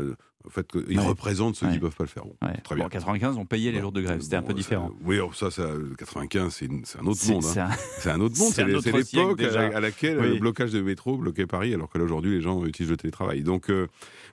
[0.47, 1.05] en fait, ils Ouais.
[1.05, 2.23] représentent ceux qui ne peuvent pas le faire.
[2.25, 2.85] Bon, très Bon, bien.
[2.85, 4.91] en 95, on payait les jours de grève, c'était un peu différent.
[5.03, 7.43] Oui, alors ça, ça, 95, c'est une- c'est un autre C'est- monde.
[7.43, 7.69] c'est hein.
[7.71, 8.51] un- C'est un autre monde.
[8.53, 10.29] c'est l'époque à, à laquelle Oui.
[10.29, 13.43] le blocage de métro bloquait Paris, alors que là aujourd'hui les gens utilisent le télétravail.
[13.43, 13.87] Donc, euh,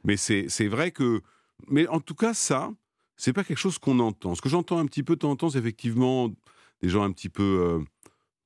[0.05, 1.21] mais c'est c'est vrai que,
[1.69, 2.71] mais en tout cas ça,
[3.17, 4.35] c'est pas quelque chose qu'on entend.
[4.35, 6.31] Ce que j'entends un petit peu de temps en temps, c'est effectivement
[6.81, 7.85] des gens un petit peu, euh, un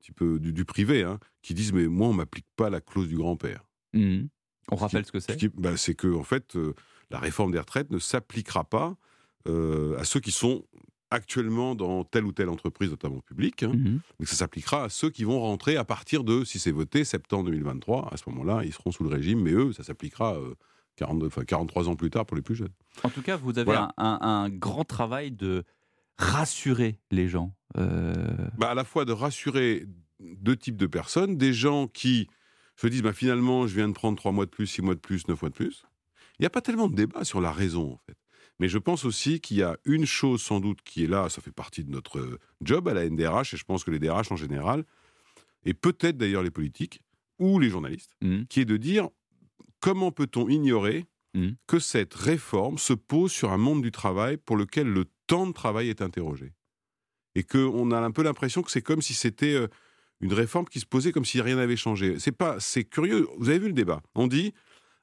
[0.00, 3.08] petit peu du, du privé, hein, qui disent mais moi on m'applique pas la clause
[3.08, 3.64] du grand-père.
[3.94, 4.28] Mhm.
[4.70, 5.48] On rappelle ce que c'est.
[5.58, 6.74] bah, C'est que en fait, euh,
[7.10, 8.96] la réforme des retraites ne s'appliquera pas
[9.46, 10.64] euh, à ceux qui sont
[11.10, 14.00] actuellement dans telle ou telle entreprise, notamment publique, hein, Mhm.
[14.18, 17.04] mais que ça s'appliquera à ceux qui vont rentrer à partir de, si c'est voté,
[17.04, 18.12] septembre 2023.
[18.12, 20.54] À ce moment-là, ils seront sous le régime, mais eux, ça s'appliquera euh,
[20.96, 22.72] 42, enfin, 43 ans plus tard pour les plus jeunes.
[23.04, 23.94] En tout cas, vous avez Voilà.
[23.96, 25.64] un, un- un grand travail de
[26.18, 27.54] rassurer les gens.
[27.78, 28.26] Euh,
[28.58, 29.86] Bah, à la fois de rassurer
[30.20, 32.28] deux types de personnes, des gens qui
[32.76, 35.00] se disent bah, finalement, je viens de prendre 3 mois de plus, 6 mois de
[35.00, 35.84] plus, 9 mois de plus.
[36.38, 38.16] Il n'y a pas tellement de débat sur la raison, en fait.
[38.60, 41.40] Mais je pense aussi qu'il y a une chose sans doute qui est là, ça
[41.40, 44.32] fait partie de notre euh, job à la NDRH, et je pense que les DRH
[44.32, 44.84] en général,
[45.64, 47.00] et peut-être d'ailleurs les politiques,
[47.38, 48.46] ou les journalistes, Mhm.
[48.48, 49.08] qui est de dire
[49.80, 51.56] comment peut-on ignorer Mhm.
[51.68, 55.52] que cette réforme se pose sur un monde du travail pour lequel le temps de
[55.52, 56.52] travail est interrogé?
[57.36, 59.68] Et qu'on a un peu l'impression que c'est comme si c'était euh,
[60.20, 62.18] une réforme qui se posait comme si rien n'avait changé.
[62.18, 63.28] C'est pas, c'est curieux.
[63.38, 64.02] Vous avez vu le débat?
[64.16, 64.52] On dit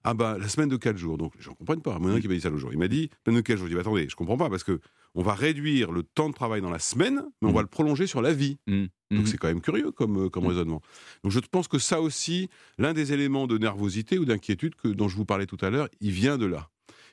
[0.05, 1.17] ah bah la semaine de 4 jours.
[1.17, 1.99] Donc je ne comprends pas.
[1.99, 2.71] Mon qui m'a dit ça l'autre jour.
[2.71, 3.65] Il m'a dit semaine de 4 jours.
[3.65, 4.79] Je dis bah, attendez, je comprends pas parce que
[5.15, 8.05] on va réduire le temps de travail dans la semaine, mais on va le prolonger
[8.05, 8.57] sur la vie.
[8.67, 10.81] Donc c'est quand même curieux comme, comme raisonnement.
[11.23, 15.07] Donc je pense que ça aussi, l'un des éléments de nervosité ou d'inquiétude que dont
[15.07, 16.69] je vous parlais tout à l'heure, il vient de là.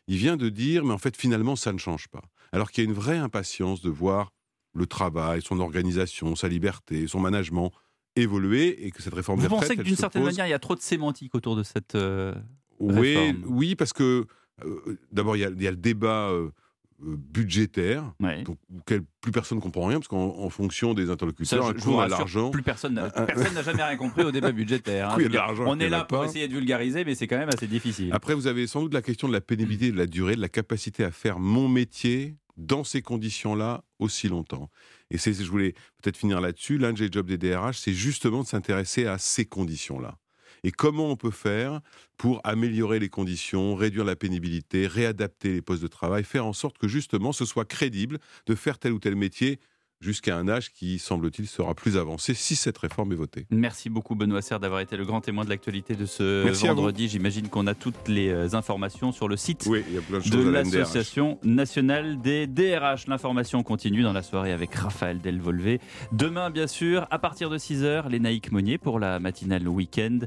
[0.08, 2.22] Il vient de dire mais en fait finalement ça ne change pas.
[2.52, 4.32] Alors qu'il y a une vraie impatience de voir
[4.74, 7.72] le travail, son organisation, sa liberté, son management
[8.16, 10.74] évoluer et que cette réforme Vous pensez que d'une certaine manière, il y a trop
[10.74, 12.34] de sémantique autour de cette euh,
[12.82, 14.26] oui, réforme Oui, parce que
[14.64, 16.50] euh, d'abord, il y, a le débat euh,
[17.00, 18.12] budgétaire,
[18.44, 21.84] donc, auquel plus personne ne comprend rien, parce qu'en fonction des interlocuteurs, Ça, je, je
[21.84, 22.50] vous l'argent.
[22.52, 25.10] Plus personne n'a jamais rien compris au débat budgétaire.
[25.10, 25.16] Hein.
[25.18, 25.26] Oui,
[25.66, 28.10] on est là pour essayer de vulgariser, mais c'est quand même assez difficile.
[28.12, 30.48] Après, vous avez sans doute la question de la pénibilité, de la durée, de la
[30.48, 34.70] capacité à faire mon métier dans ces conditions-là aussi longtemps.
[35.10, 35.72] Et c'est, je voulais
[36.02, 40.18] peut-être finir là-dessus, l'un des jobs des DRH, c'est justement de s'intéresser à ces conditions-là.
[40.64, 41.80] Et comment on peut faire
[42.16, 46.78] pour améliorer les conditions, réduire la pénibilité, réadapter les postes de travail, faire en sorte
[46.78, 49.58] que justement ce soit crédible de faire tel ou tel métier
[50.02, 53.46] jusqu'à un âge qui, semble-t-il, sera plus avancé si cette réforme est votée.
[53.50, 57.08] Merci beaucoup Benoît Serre d'avoir été le grand témoin de l'actualité de ce vendredi.
[57.08, 63.06] J'imagine qu'on a toutes les euh, informations sur le site de l'Association nationale des DRH.
[63.06, 65.80] L'information continue dans la soirée avec Raphaël Delvolvé.
[66.12, 70.18] Demain, bien sûr, à partir de 6h, les Naïcs Monnier pour la matinale week-end.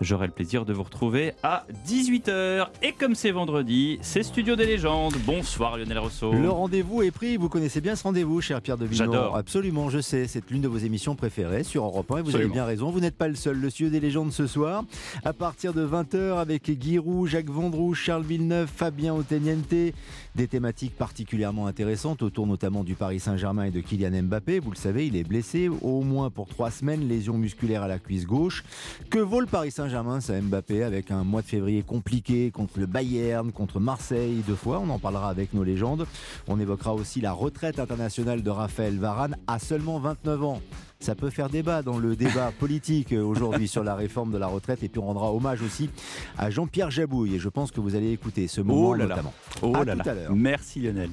[0.00, 2.68] J'aurai le plaisir de vous retrouver à 18h.
[2.82, 5.14] Et comme c'est vendredi, c'est Studio des légendes.
[5.24, 6.32] Bonsoir Lionel Rousseau.
[6.32, 7.36] Le rendez-vous est pris.
[7.36, 9.21] Vous connaissez bien ce rendez-vous, cher Pierre de J'adore.
[9.34, 12.48] Absolument, je sais, c'est l'une de vos émissions préférées sur Europe 1 et vous avez
[12.48, 13.58] bien raison, vous n'êtes pas le seul.
[13.58, 14.84] Le studio des légendes ce soir,
[15.24, 19.92] à partir de 20h avec Guy Roux, Jacques Vendroux, Charles Villeneuve, Fabien Oteniente,
[20.34, 24.58] des thématiques particulièrement intéressantes autour notamment du Paris Saint-Germain et de Kylian Mbappé.
[24.58, 27.98] Vous le savez, il est blessé au moins pour trois semaines, lésion musculaire à la
[27.98, 28.64] cuisse gauche.
[29.10, 32.86] Que vaut le Paris Saint-Germain, ça Mbappé, avec un mois de février compliqué contre le
[32.86, 34.80] Bayern, contre Marseille deux fois?
[34.80, 36.06] On en parlera avec nos légendes.
[36.48, 39.11] On évoquera aussi la retraite internationale de Raphaël Varane
[39.46, 40.60] à seulement 29 ans.
[41.00, 44.82] Ça peut faire débat dans le débat politique aujourd'hui sur la réforme de la retraite.
[44.82, 45.90] Et puis on rendra hommage aussi
[46.38, 47.34] à Jean-Pierre Jabouille.
[47.34, 49.34] Et je pense que vous allez écouter ce moment oh là notamment.
[49.62, 50.04] Oh là là.
[50.30, 51.10] Merci Lionel.